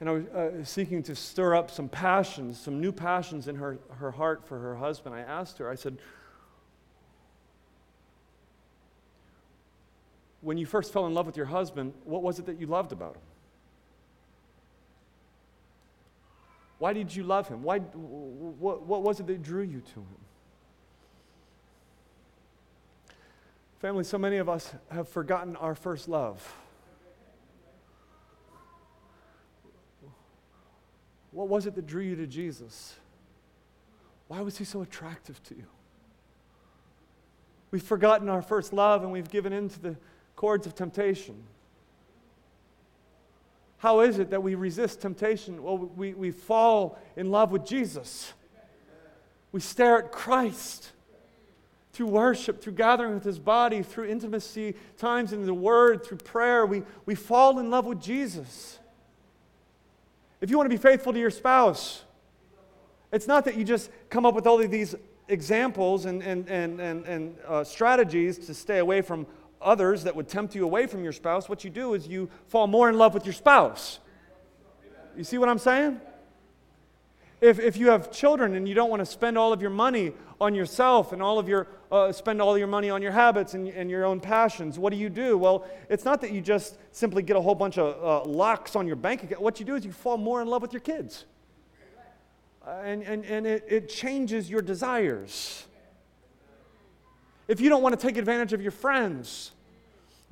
And 0.00 0.08
I 0.08 0.12
was 0.12 0.24
uh, 0.26 0.64
seeking 0.64 1.02
to 1.04 1.16
stir 1.16 1.54
up 1.54 1.70
some 1.70 1.88
passions, 1.88 2.60
some 2.60 2.80
new 2.80 2.92
passions 2.92 3.48
in 3.48 3.56
her, 3.56 3.78
her 3.98 4.10
heart 4.10 4.46
for 4.46 4.58
her 4.58 4.76
husband. 4.76 5.14
I 5.14 5.20
asked 5.20 5.58
her, 5.58 5.70
I 5.70 5.76
said, 5.76 5.98
when 10.44 10.58
you 10.58 10.66
first 10.66 10.92
fell 10.92 11.06
in 11.06 11.14
love 11.14 11.26
with 11.26 11.36
your 11.36 11.46
husband, 11.46 11.94
what 12.04 12.22
was 12.22 12.38
it 12.38 12.46
that 12.46 12.60
you 12.60 12.66
loved 12.66 12.92
about 12.92 13.16
him? 13.16 13.22
Why 16.78 16.92
did 16.92 17.16
you 17.16 17.24
love 17.24 17.48
him? 17.48 17.62
Why, 17.62 17.78
what, 17.78 18.82
what 18.82 19.02
was 19.02 19.20
it 19.20 19.26
that 19.26 19.42
drew 19.42 19.62
you 19.62 19.80
to 19.80 20.00
him? 20.00 20.06
Family, 23.78 24.04
so 24.04 24.18
many 24.18 24.36
of 24.36 24.48
us 24.48 24.72
have 24.90 25.08
forgotten 25.08 25.56
our 25.56 25.74
first 25.74 26.08
love. 26.08 26.54
What 31.30 31.48
was 31.48 31.66
it 31.66 31.74
that 31.74 31.86
drew 31.86 32.02
you 32.02 32.16
to 32.16 32.26
Jesus? 32.26 32.94
Why 34.28 34.42
was 34.42 34.58
he 34.58 34.64
so 34.64 34.82
attractive 34.82 35.42
to 35.44 35.54
you? 35.54 35.66
We've 37.70 37.82
forgotten 37.82 38.28
our 38.28 38.42
first 38.42 38.72
love 38.72 39.02
and 39.02 39.10
we've 39.10 39.30
given 39.30 39.52
in 39.52 39.68
to 39.68 39.80
the 39.80 39.96
cords 40.36 40.66
of 40.66 40.74
temptation. 40.74 41.42
How 43.78 44.00
is 44.00 44.18
it 44.18 44.30
that 44.30 44.42
we 44.42 44.54
resist 44.54 45.02
temptation? 45.02 45.62
Well, 45.62 45.76
we, 45.76 46.14
we 46.14 46.30
fall 46.30 46.98
in 47.16 47.30
love 47.30 47.52
with 47.52 47.66
Jesus. 47.66 48.32
We 49.52 49.60
stare 49.60 49.98
at 49.98 50.10
Christ 50.10 50.90
through 51.92 52.06
worship, 52.06 52.60
through 52.60 52.72
gathering 52.72 53.14
with 53.14 53.24
his 53.24 53.38
body, 53.38 53.82
through 53.82 54.06
intimacy, 54.06 54.74
times 54.98 55.32
in 55.32 55.46
the 55.46 55.54
word, 55.54 56.04
through 56.04 56.16
prayer. 56.18 56.66
We, 56.66 56.82
we 57.06 57.14
fall 57.14 57.58
in 57.58 57.70
love 57.70 57.86
with 57.86 58.00
Jesus. 58.00 58.78
If 60.40 60.50
you 60.50 60.56
want 60.56 60.70
to 60.70 60.76
be 60.76 60.82
faithful 60.82 61.12
to 61.12 61.18
your 61.18 61.30
spouse, 61.30 62.02
it's 63.12 63.28
not 63.28 63.44
that 63.44 63.56
you 63.56 63.64
just 63.64 63.90
come 64.10 64.26
up 64.26 64.34
with 64.34 64.46
all 64.46 64.60
of 64.60 64.70
these 64.70 64.96
examples 65.28 66.04
and, 66.04 66.22
and, 66.22 66.48
and, 66.48 66.80
and, 66.80 67.06
and 67.06 67.36
uh, 67.46 67.64
strategies 67.64 68.38
to 68.38 68.54
stay 68.54 68.78
away 68.78 69.02
from 69.02 69.26
others 69.64 70.04
that 70.04 70.14
would 70.14 70.28
tempt 70.28 70.54
you 70.54 70.64
away 70.64 70.86
from 70.86 71.02
your 71.02 71.12
spouse, 71.12 71.48
what 71.48 71.64
you 71.64 71.70
do 71.70 71.94
is 71.94 72.06
you 72.06 72.30
fall 72.48 72.66
more 72.66 72.88
in 72.88 72.98
love 72.98 73.14
with 73.14 73.24
your 73.24 73.32
spouse. 73.32 73.98
You 75.16 75.24
see 75.24 75.38
what 75.38 75.48
I'm 75.48 75.58
saying? 75.58 76.00
If, 77.40 77.58
if 77.58 77.76
you 77.76 77.90
have 77.90 78.10
children 78.10 78.54
and 78.54 78.68
you 78.68 78.74
don't 78.74 78.90
want 78.90 79.00
to 79.00 79.06
spend 79.06 79.36
all 79.36 79.52
of 79.52 79.60
your 79.60 79.70
money 79.70 80.12
on 80.40 80.54
yourself 80.54 81.12
and 81.12 81.22
all 81.22 81.38
of 81.38 81.48
your 81.48 81.68
uh, 81.92 82.10
spend 82.10 82.40
all 82.40 82.56
your 82.58 82.66
money 82.66 82.90
on 82.90 83.02
your 83.02 83.12
habits 83.12 83.54
and, 83.54 83.68
and 83.68 83.90
your 83.90 84.04
own 84.04 84.18
passions, 84.18 84.78
what 84.78 84.92
do 84.92 84.98
you 84.98 85.08
do? 85.08 85.36
Well, 85.36 85.66
it's 85.88 86.04
not 86.04 86.20
that 86.22 86.32
you 86.32 86.40
just 86.40 86.76
simply 86.90 87.22
get 87.22 87.36
a 87.36 87.40
whole 87.40 87.54
bunch 87.54 87.78
of 87.78 88.02
uh, 88.02 88.28
locks 88.28 88.74
on 88.74 88.86
your 88.86 88.96
bank 88.96 89.22
account. 89.22 89.42
What 89.42 89.60
you 89.60 89.66
do 89.66 89.74
is 89.74 89.84
you 89.84 89.92
fall 89.92 90.16
more 90.16 90.42
in 90.42 90.48
love 90.48 90.62
with 90.62 90.72
your 90.72 90.80
kids. 90.80 91.26
Uh, 92.66 92.70
and 92.82 93.02
and, 93.02 93.24
and 93.26 93.46
it, 93.46 93.64
it 93.68 93.88
changes 93.88 94.48
your 94.48 94.62
desires. 94.62 95.66
If 97.46 97.60
you 97.60 97.68
don't 97.68 97.82
want 97.82 97.98
to 97.98 98.06
take 98.06 98.16
advantage 98.16 98.54
of 98.54 98.62
your 98.62 98.72
friends, 98.72 99.52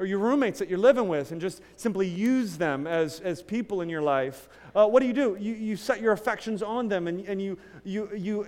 or 0.02 0.04
your 0.04 0.18
roommates 0.18 0.58
that 0.58 0.68
you're 0.68 0.80
living 0.80 1.06
with 1.06 1.30
and 1.30 1.40
just 1.40 1.62
simply 1.76 2.08
use 2.08 2.56
them 2.56 2.88
as, 2.88 3.20
as 3.20 3.40
people 3.40 3.82
in 3.82 3.88
your 3.88 4.02
life, 4.02 4.48
uh, 4.74 4.84
what 4.84 4.98
do 4.98 5.06
you 5.06 5.12
do? 5.12 5.36
You, 5.38 5.54
you 5.54 5.76
set 5.76 6.00
your 6.00 6.10
affections 6.10 6.60
on 6.60 6.88
them 6.88 7.06
and, 7.06 7.24
and 7.24 7.40
you, 7.40 7.56
you, 7.84 8.10
you 8.12 8.46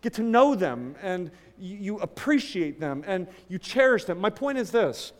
get 0.00 0.14
to 0.14 0.22
know 0.22 0.54
them 0.54 0.96
and 1.02 1.30
you, 1.58 1.76
you 1.76 1.98
appreciate 1.98 2.80
them 2.80 3.04
and 3.06 3.28
you 3.48 3.58
cherish 3.58 4.04
them. 4.04 4.18
My 4.18 4.30
point 4.30 4.56
is 4.56 4.70
this 4.70 5.12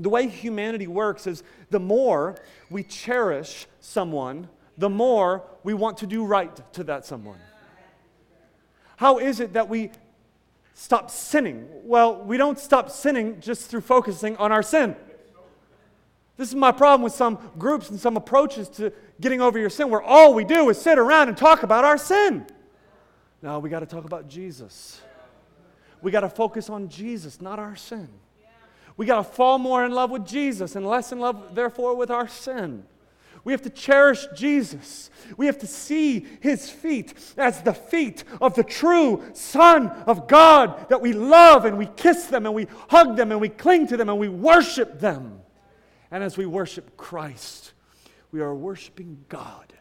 the 0.00 0.08
way 0.08 0.26
humanity 0.26 0.88
works 0.88 1.28
is 1.28 1.44
the 1.70 1.78
more 1.78 2.34
we 2.68 2.82
cherish 2.82 3.68
someone, 3.78 4.48
the 4.76 4.90
more 4.90 5.44
we 5.62 5.72
want 5.72 5.98
to 5.98 6.06
do 6.08 6.24
right 6.24 6.72
to 6.72 6.82
that 6.82 7.06
someone. 7.06 7.38
How 8.96 9.18
is 9.18 9.38
it 9.38 9.52
that 9.52 9.68
we 9.68 9.92
stop 10.74 11.12
sinning? 11.12 11.68
Well, 11.84 12.24
we 12.24 12.36
don't 12.36 12.58
stop 12.58 12.90
sinning 12.90 13.40
just 13.40 13.70
through 13.70 13.82
focusing 13.82 14.36
on 14.38 14.50
our 14.50 14.64
sin. 14.64 14.96
This 16.36 16.48
is 16.48 16.54
my 16.54 16.72
problem 16.72 17.02
with 17.02 17.12
some 17.12 17.38
groups 17.58 17.90
and 17.90 18.00
some 18.00 18.16
approaches 18.16 18.68
to 18.70 18.92
getting 19.20 19.40
over 19.40 19.58
your 19.58 19.70
sin, 19.70 19.90
where 19.90 20.02
all 20.02 20.34
we 20.34 20.44
do 20.44 20.70
is 20.70 20.80
sit 20.80 20.98
around 20.98 21.28
and 21.28 21.36
talk 21.36 21.62
about 21.62 21.84
our 21.84 21.98
sin. 21.98 22.46
No, 23.42 23.58
we 23.58 23.68
got 23.68 23.80
to 23.80 23.86
talk 23.86 24.04
about 24.04 24.28
Jesus. 24.28 25.00
We 26.00 26.10
got 26.10 26.20
to 26.20 26.28
focus 26.28 26.70
on 26.70 26.88
Jesus, 26.88 27.40
not 27.40 27.58
our 27.58 27.76
sin. 27.76 28.08
We 28.96 29.06
got 29.06 29.16
to 29.16 29.24
fall 29.24 29.58
more 29.58 29.84
in 29.84 29.92
love 29.92 30.10
with 30.10 30.26
Jesus 30.26 30.76
and 30.76 30.86
less 30.86 31.12
in 31.12 31.20
love, 31.20 31.54
therefore, 31.54 31.96
with 31.96 32.10
our 32.10 32.28
sin. 32.28 32.84
We 33.44 33.52
have 33.52 33.62
to 33.62 33.70
cherish 33.70 34.26
Jesus. 34.36 35.10
We 35.36 35.46
have 35.46 35.58
to 35.58 35.66
see 35.66 36.26
his 36.40 36.70
feet 36.70 37.14
as 37.36 37.62
the 37.62 37.74
feet 37.74 38.22
of 38.40 38.54
the 38.54 38.62
true 38.62 39.24
Son 39.32 39.88
of 40.06 40.28
God 40.28 40.88
that 40.88 41.00
we 41.00 41.12
love 41.12 41.64
and 41.64 41.76
we 41.76 41.86
kiss 41.86 42.26
them 42.26 42.46
and 42.46 42.54
we 42.54 42.68
hug 42.88 43.16
them 43.16 43.32
and 43.32 43.40
we 43.40 43.48
cling 43.48 43.88
to 43.88 43.96
them 43.96 44.08
and 44.08 44.18
we 44.18 44.28
worship 44.28 45.00
them. 45.00 45.40
And 46.12 46.22
as 46.22 46.36
we 46.36 46.44
worship 46.44 46.96
Christ, 46.98 47.72
we 48.30 48.40
are 48.42 48.54
worshiping 48.54 49.24
God. 49.30 49.72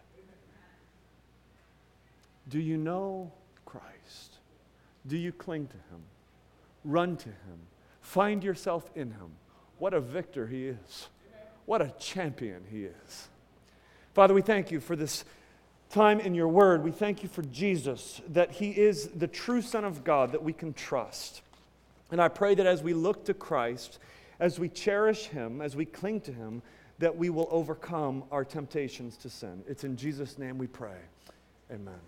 Do 2.48 2.58
you 2.58 2.78
know 2.78 3.32
Christ? 3.66 4.38
Do 5.06 5.18
you 5.18 5.34
cling 5.34 5.68
to 5.68 5.76
him? 5.76 6.02
Run 6.86 7.18
to 7.18 7.30
him. 7.30 7.60
Find 8.00 8.44
yourself 8.44 8.90
in 8.96 9.12
him. 9.12 9.32
What 9.78 9.94
a 9.94 10.00
victor 10.00 10.48
he 10.48 10.68
is. 10.68 11.10
What 11.66 11.82
a 11.82 11.94
champion 12.00 12.64
he 12.72 12.86
is. 12.86 13.28
Father, 14.14 14.34
we 14.34 14.42
thank 14.42 14.72
you 14.72 14.80
for 14.80 14.96
this 14.96 15.26
time 15.90 16.22
in 16.22 16.34
your 16.34 16.48
word. 16.48 16.82
We 16.84 16.92
thank 16.92 17.24
you 17.24 17.30
for 17.30 17.42
Jesus, 17.44 18.22
that 18.30 18.52
he 18.52 18.72
is 18.72 19.10
the 19.10 19.28
true 19.28 19.62
Son 19.62 19.84
of 19.84 20.06
God 20.06 20.32
that 20.32 20.44
we 20.44 20.54
can 20.54 20.74
trust. 20.74 21.42
And 22.10 22.22
I 22.22 22.30
pray 22.30 22.56
that 22.56 22.66
as 22.66 22.82
we 22.82 22.94
look 22.94 23.26
to 23.26 23.34
Christ, 23.34 24.00
as 24.42 24.60
we 24.60 24.68
cherish 24.68 25.28
him, 25.28 25.62
as 25.62 25.76
we 25.76 25.86
cling 25.86 26.20
to 26.20 26.34
him, 26.34 26.62
that 26.98 27.16
we 27.16 27.30
will 27.30 27.48
overcome 27.52 28.24
our 28.32 28.44
temptations 28.44 29.16
to 29.18 29.30
sin. 29.30 29.64
It's 29.68 29.84
in 29.84 29.96
Jesus' 29.96 30.38
name 30.38 30.58
we 30.58 30.68
pray. 30.68 30.98
Amen. 31.72 32.02